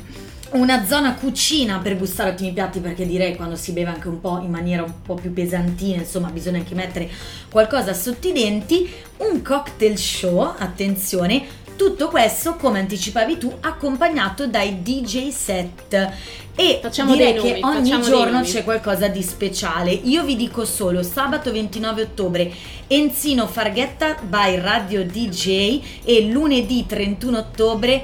Una 0.51 0.85
zona 0.85 1.15
cucina 1.15 1.79
per 1.79 1.97
gustare 1.97 2.29
ottimi 2.29 2.53
piatti 2.53 2.79
perché 2.79 3.07
direi 3.07 3.35
quando 3.35 3.55
si 3.55 3.71
beve 3.71 3.89
anche 3.89 4.07
un 4.07 4.19
po' 4.19 4.39
in 4.39 4.51
maniera 4.51 4.83
un 4.83 5.01
po' 5.01 5.15
più 5.15 5.33
pesantina 5.33 5.97
insomma 5.97 6.29
bisogna 6.29 6.59
anche 6.59 6.75
mettere 6.75 7.09
qualcosa 7.49 7.93
sotto 7.93 8.27
i 8.27 8.33
denti. 8.33 8.87
Un 9.17 9.41
cocktail 9.41 9.97
show 9.97 10.53
attenzione 10.59 11.43
Tutto 11.79 12.09
questo, 12.09 12.55
come 12.55 12.79
anticipavi 12.79 13.37
tu, 13.37 13.55
accompagnato 13.61 14.47
dai 14.47 14.81
DJ 14.81 15.29
set. 15.29 16.11
E 16.53 16.79
Facciamo 16.81 17.13
direi 17.13 17.35
nomi, 17.35 17.53
che 17.53 17.59
ogni 17.63 18.01
giorno 18.01 18.41
c'è 18.41 18.65
qualcosa 18.65 19.07
di 19.07 19.23
speciale. 19.23 19.91
Io 19.91 20.25
vi 20.25 20.35
dico 20.35 20.65
solo 20.65 21.01
sabato 21.03 21.53
29 21.53 22.01
ottobre 22.01 22.51
Enzino 22.85 23.47
Farghetta 23.47 24.17
by 24.21 24.59
Radio 24.59 25.05
DJ 25.05 25.81
e 26.03 26.27
lunedì 26.29 26.85
31 26.85 27.37
ottobre 27.37 28.03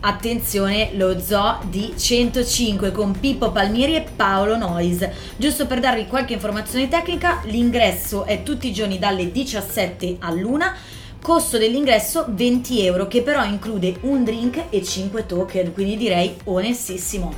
attenzione 0.00 0.90
lo 0.94 1.20
zoo 1.20 1.60
di 1.70 1.94
105 1.96 2.90
con 2.90 3.20
Pippo 3.20 3.52
Palmieri 3.52 3.94
e 3.94 4.04
Paolo 4.16 4.56
Nois. 4.56 5.08
Giusto 5.36 5.68
per 5.68 5.78
darvi 5.78 6.08
qualche 6.08 6.32
informazione 6.32 6.88
tecnica, 6.88 7.40
l'ingresso 7.44 8.24
è 8.24 8.42
tutti 8.42 8.66
i 8.66 8.72
giorni 8.72 8.98
dalle 8.98 9.30
17 9.30 10.16
all'una. 10.18 10.74
Costo 11.22 11.56
dell'ingresso 11.56 12.26
20 12.30 12.84
euro 12.84 13.06
che 13.06 13.22
però 13.22 13.44
include 13.44 13.94
un 14.00 14.24
drink 14.24 14.64
e 14.70 14.82
5 14.82 15.24
token, 15.24 15.72
quindi 15.72 15.96
direi 15.96 16.34
onestissimo. 16.42 17.32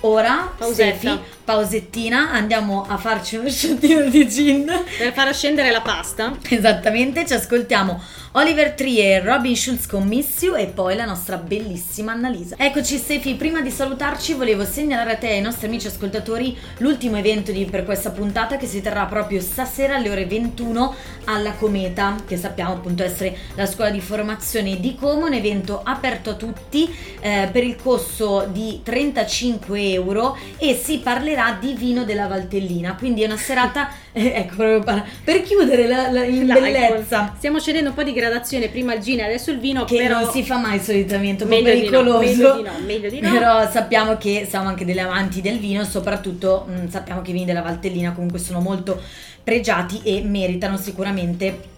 Ora, 0.00 0.52
Pausetta. 0.54 1.18
Pausettina, 1.42 2.30
andiamo 2.32 2.84
a 2.86 2.98
farci 2.98 3.36
un 3.36 3.48
shotino 3.50 4.10
di 4.10 4.28
gin. 4.28 4.70
Per 4.98 5.14
far 5.14 5.34
scendere 5.34 5.70
la 5.70 5.80
pasta. 5.80 6.36
Esattamente, 6.46 7.24
ci 7.24 7.32
ascoltiamo 7.32 7.98
Oliver 8.36 8.72
Tree 8.72 8.98
e 8.98 9.20
Robin 9.20 9.56
Schulz 9.56 9.86
con 9.86 10.08
Miss 10.08 10.42
You 10.42 10.56
e 10.56 10.66
poi 10.66 10.96
la 10.96 11.04
nostra 11.04 11.36
bellissima 11.36 12.10
Annalisa. 12.10 12.56
Eccoci 12.58 12.96
Stefi, 12.96 13.34
prima 13.34 13.60
di 13.60 13.70
salutarci 13.70 14.34
volevo 14.34 14.64
segnalare 14.64 15.12
a 15.12 15.16
te 15.16 15.28
e 15.28 15.34
ai 15.34 15.40
nostri 15.40 15.68
amici 15.68 15.86
ascoltatori 15.86 16.58
l'ultimo 16.78 17.16
evento 17.16 17.52
di- 17.52 17.64
per 17.64 17.84
questa 17.84 18.10
puntata 18.10 18.56
che 18.56 18.66
si 18.66 18.80
terrà 18.80 19.04
proprio 19.04 19.40
stasera 19.40 19.94
alle 19.94 20.10
ore 20.10 20.26
21 20.26 20.96
alla 21.26 21.52
Cometa, 21.52 22.16
che 22.26 22.36
sappiamo 22.36 22.72
appunto 22.72 23.04
essere 23.04 23.36
la 23.54 23.66
scuola 23.66 23.90
di 23.90 24.00
formazione 24.00 24.80
di 24.80 24.96
Como, 24.96 25.26
un 25.26 25.32
evento 25.32 25.80
aperto 25.84 26.30
a 26.30 26.34
tutti 26.34 26.92
eh, 27.20 27.48
per 27.52 27.62
il 27.62 27.76
costo 27.76 28.48
di 28.50 28.80
35 28.82 29.92
euro 29.92 30.36
e 30.58 30.74
si 30.74 30.98
parlerà 30.98 31.56
di 31.60 31.74
vino 31.74 32.02
della 32.02 32.26
Valtellina, 32.26 32.96
quindi 32.96 33.22
è 33.22 33.26
una 33.26 33.36
serata, 33.36 33.90
eh, 34.14 34.32
ecco 34.36 34.54
proprio 34.56 34.80
par- 34.80 35.04
per 35.22 35.42
chiudere 35.42 35.86
la, 35.86 36.10
la- 36.10 36.24
in 36.24 36.46
L'alcol. 36.46 36.70
bellezza. 36.72 37.34
Stiamo 37.36 37.58
scendendo 37.60 37.90
un 37.90 37.94
po' 37.94 38.02
di 38.02 38.12
gradazione, 38.12 38.68
prima 38.68 38.94
il 38.94 39.02
gin 39.02 39.18
e 39.18 39.24
adesso 39.24 39.50
il 39.50 39.58
vino, 39.58 39.84
Che 39.84 39.96
però 39.98 40.20
non 40.20 40.30
si 40.30 40.42
fa 40.42 40.56
mai 40.56 40.80
solitamente, 40.80 41.44
un 41.44 41.50
po' 41.50 41.54
meglio 41.56 41.74
di 41.74 41.88
no, 41.88 41.90
pericoloso. 41.90 42.18
meglio 42.20 42.54
di 42.54 42.62
no, 42.62 42.72
meglio 42.86 43.10
di 43.10 43.20
no. 43.20 43.32
Però 43.32 43.70
sappiamo 43.70 44.16
che 44.16 44.46
siamo 44.48 44.68
anche 44.68 44.84
delle 44.84 45.00
amanti 45.02 45.40
del 45.42 45.58
vino, 45.58 45.84
soprattutto 45.84 46.66
mh, 46.68 46.88
sappiamo 46.88 47.20
che 47.22 47.30
i 47.30 47.32
vini 47.34 47.44
della 47.44 47.62
Valtellina 47.62 48.12
comunque 48.12 48.38
sono 48.38 48.60
molto 48.60 49.00
pregiati 49.42 50.00
e 50.04 50.22
meritano 50.22 50.76
sicuramente 50.78 51.72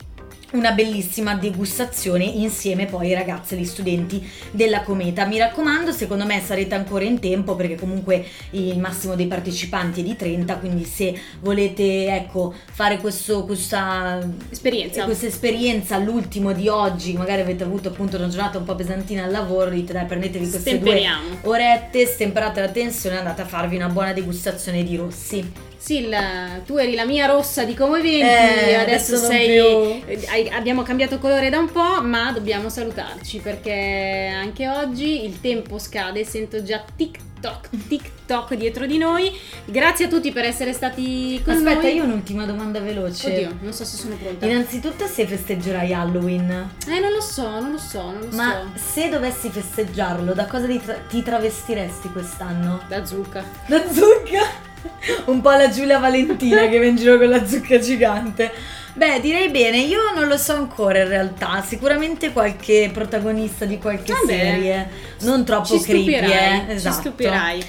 una 0.56 0.72
bellissima 0.72 1.34
degustazione 1.34 2.24
insieme 2.24 2.86
poi 2.86 3.08
ai 3.08 3.14
ragazzi 3.14 3.54
e 3.54 3.58
agli 3.58 3.64
studenti 3.64 4.26
della 4.50 4.82
Cometa. 4.82 5.26
Mi 5.26 5.38
raccomando, 5.38 5.92
secondo 5.92 6.24
me 6.24 6.40
sarete 6.40 6.74
ancora 6.74 7.04
in 7.04 7.20
tempo 7.20 7.54
perché 7.54 7.76
comunque 7.76 8.24
il 8.50 8.78
massimo 8.78 9.14
dei 9.14 9.26
partecipanti 9.26 10.00
è 10.00 10.02
di 10.02 10.16
30, 10.16 10.56
quindi 10.56 10.84
se 10.84 11.14
volete 11.40 12.06
ecco 12.14 12.54
fare 12.72 12.98
questo, 12.98 13.44
questa 13.44 14.18
esperienza. 14.50 15.04
questa 15.04 15.26
esperienza, 15.26 15.98
l'ultimo 15.98 16.52
di 16.52 16.68
oggi, 16.68 17.12
magari 17.12 17.42
avete 17.42 17.64
avuto 17.64 17.88
appunto 17.88 18.16
una 18.16 18.28
giornata 18.28 18.58
un 18.58 18.64
po' 18.64 18.74
pesantina 18.74 19.24
al 19.24 19.30
lavoro, 19.30 19.70
dite 19.70 19.92
dai 19.92 20.06
prendetevi 20.06 20.48
queste 20.48 20.78
due 20.78 21.02
orette, 21.42 22.06
stemperate 22.06 22.60
la 22.60 22.68
tensione 22.68 23.16
e 23.16 23.18
andate 23.18 23.42
a 23.42 23.46
farvi 23.46 23.76
una 23.76 23.88
buona 23.88 24.12
degustazione 24.12 24.82
di 24.82 24.96
rossi. 24.96 25.65
Sì, 25.78 25.98
il- 26.06 26.62
tu 26.64 26.76
eri 26.76 26.94
la 26.94 27.04
mia 27.04 27.26
rossa 27.26 27.64
di 27.64 27.74
Como 27.74 27.96
Eventi, 27.96 28.20
Eh, 28.20 28.74
adesso, 28.74 29.14
adesso 29.14 29.16
sei, 29.26 30.02
eh, 30.06 30.26
hai- 30.28 30.48
abbiamo 30.48 30.82
cambiato 30.82 31.18
colore 31.18 31.48
da 31.50 31.58
un 31.58 31.70
po', 31.70 32.02
ma 32.02 32.32
dobbiamo 32.32 32.68
salutarci 32.68 33.38
perché 33.38 34.30
anche 34.34 34.68
oggi 34.68 35.24
il 35.24 35.40
tempo 35.40 35.78
scade, 35.78 36.24
sento 36.24 36.62
già 36.62 36.82
TikTok, 36.96 37.68
TikTok 37.88 38.54
dietro 38.54 38.86
di 38.86 38.98
noi. 38.98 39.30
Grazie 39.64 40.06
a 40.06 40.08
tutti 40.08 40.32
per 40.32 40.44
essere 40.44 40.72
stati 40.72 41.40
con 41.44 41.54
Aspetta, 41.54 41.82
noi. 41.82 41.94
io 41.94 42.02
ho 42.02 42.06
un'ultima 42.06 42.46
domanda 42.46 42.80
veloce. 42.80 43.26
Oddio, 43.30 43.58
non 43.60 43.72
so 43.72 43.84
se 43.84 43.96
sono 43.96 44.16
pronta. 44.16 44.46
Innanzitutto 44.46 45.06
se 45.06 45.26
festeggerai 45.26 45.92
Halloween, 45.92 46.50
Eh, 46.88 46.98
non 46.98 47.12
lo 47.12 47.20
so, 47.20 47.48
non 47.60 47.70
lo 47.72 47.78
so, 47.78 48.02
non 48.02 48.20
lo 48.28 48.34
ma 48.36 48.72
so. 48.74 48.80
se 48.92 49.08
dovessi 49.08 49.50
festeggiarlo, 49.50 50.32
da 50.32 50.46
cosa 50.46 50.66
ti, 50.66 50.80
tra- 50.82 50.98
ti 51.08 51.22
travestiresti 51.22 52.08
quest'anno? 52.08 52.80
Da 52.88 53.04
zucca. 53.04 53.44
Da 53.66 53.82
zucca? 53.92 54.64
Un 55.27 55.40
po' 55.40 55.51
la 55.51 55.68
Giulia 55.68 55.99
Valentina 55.99 56.68
che 56.68 56.79
va 56.79 56.85
in 56.85 56.96
giro 56.96 57.18
con 57.18 57.29
la 57.29 57.46
zucca 57.46 57.79
gigante. 57.79 58.51
Beh, 58.94 59.20
direi 59.20 59.51
bene, 59.51 59.79
io 59.79 59.99
non 60.14 60.27
lo 60.27 60.38
so 60.38 60.55
ancora 60.55 61.03
in 61.03 61.09
realtà, 61.09 61.62
sicuramente 61.62 62.33
qualche 62.33 62.88
protagonista 62.90 63.66
di 63.66 63.77
qualche 63.79 64.12
Vabbè. 64.12 64.27
serie, 64.27 64.88
non 65.20 65.44
troppo 65.44 65.79
creepy, 65.79 66.14
eh. 66.14 66.64
Esatto. 66.68 66.94
ci 66.94 67.01
stupirai. 67.01 67.64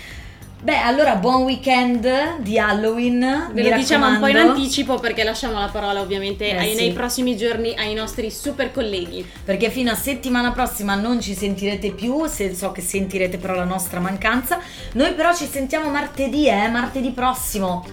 Beh, 0.60 0.80
allora 0.80 1.16
buon 1.16 1.44
weekend 1.44 2.40
di 2.40 2.58
Halloween, 2.58 3.50
Ve 3.54 3.70
lo 3.70 3.76
diciamo 3.76 4.08
un 4.08 4.20
po' 4.20 4.28
in 4.28 4.38
anticipo 4.38 4.96
perché 5.00 5.24
lasciamo 5.24 5.60
la 5.60 5.70
parola 5.72 6.02
ovviamente 6.02 6.50
Eh, 6.50 6.58
ai- 6.58 6.70
sì. 6.72 6.76
nei 6.78 6.92
prossimi 6.94 7.38
giorni 7.38 7.76
ai 7.78 7.94
nostri 7.94 8.32
super 8.32 8.72
colleghi. 8.72 9.26
Perché 9.46 9.70
fino 9.70 9.92
a 9.92 9.96
settimana 9.96 10.52
prossima 10.52 10.96
non 10.96 11.22
ci 11.22 11.36
sentirete 11.36 11.92
più, 11.92 12.26
se 12.26 12.54
so 12.56 12.72
che 12.72 12.82
sentirete 12.82 13.38
però 13.38 13.54
la 13.54 13.66
nostra 13.66 14.00
mancanza. 14.00 14.60
Noi 14.94 15.14
però 15.14 15.34
ci 15.34 15.46
sentiamo 15.46 15.90
martedì, 15.90 16.48
eh, 16.50 16.68
martedì 16.70 17.12
prossimo. 17.12 17.86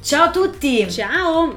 Ciao 0.00 0.24
a 0.26 0.30
tutti! 0.30 0.88
Ciao! 0.90 1.56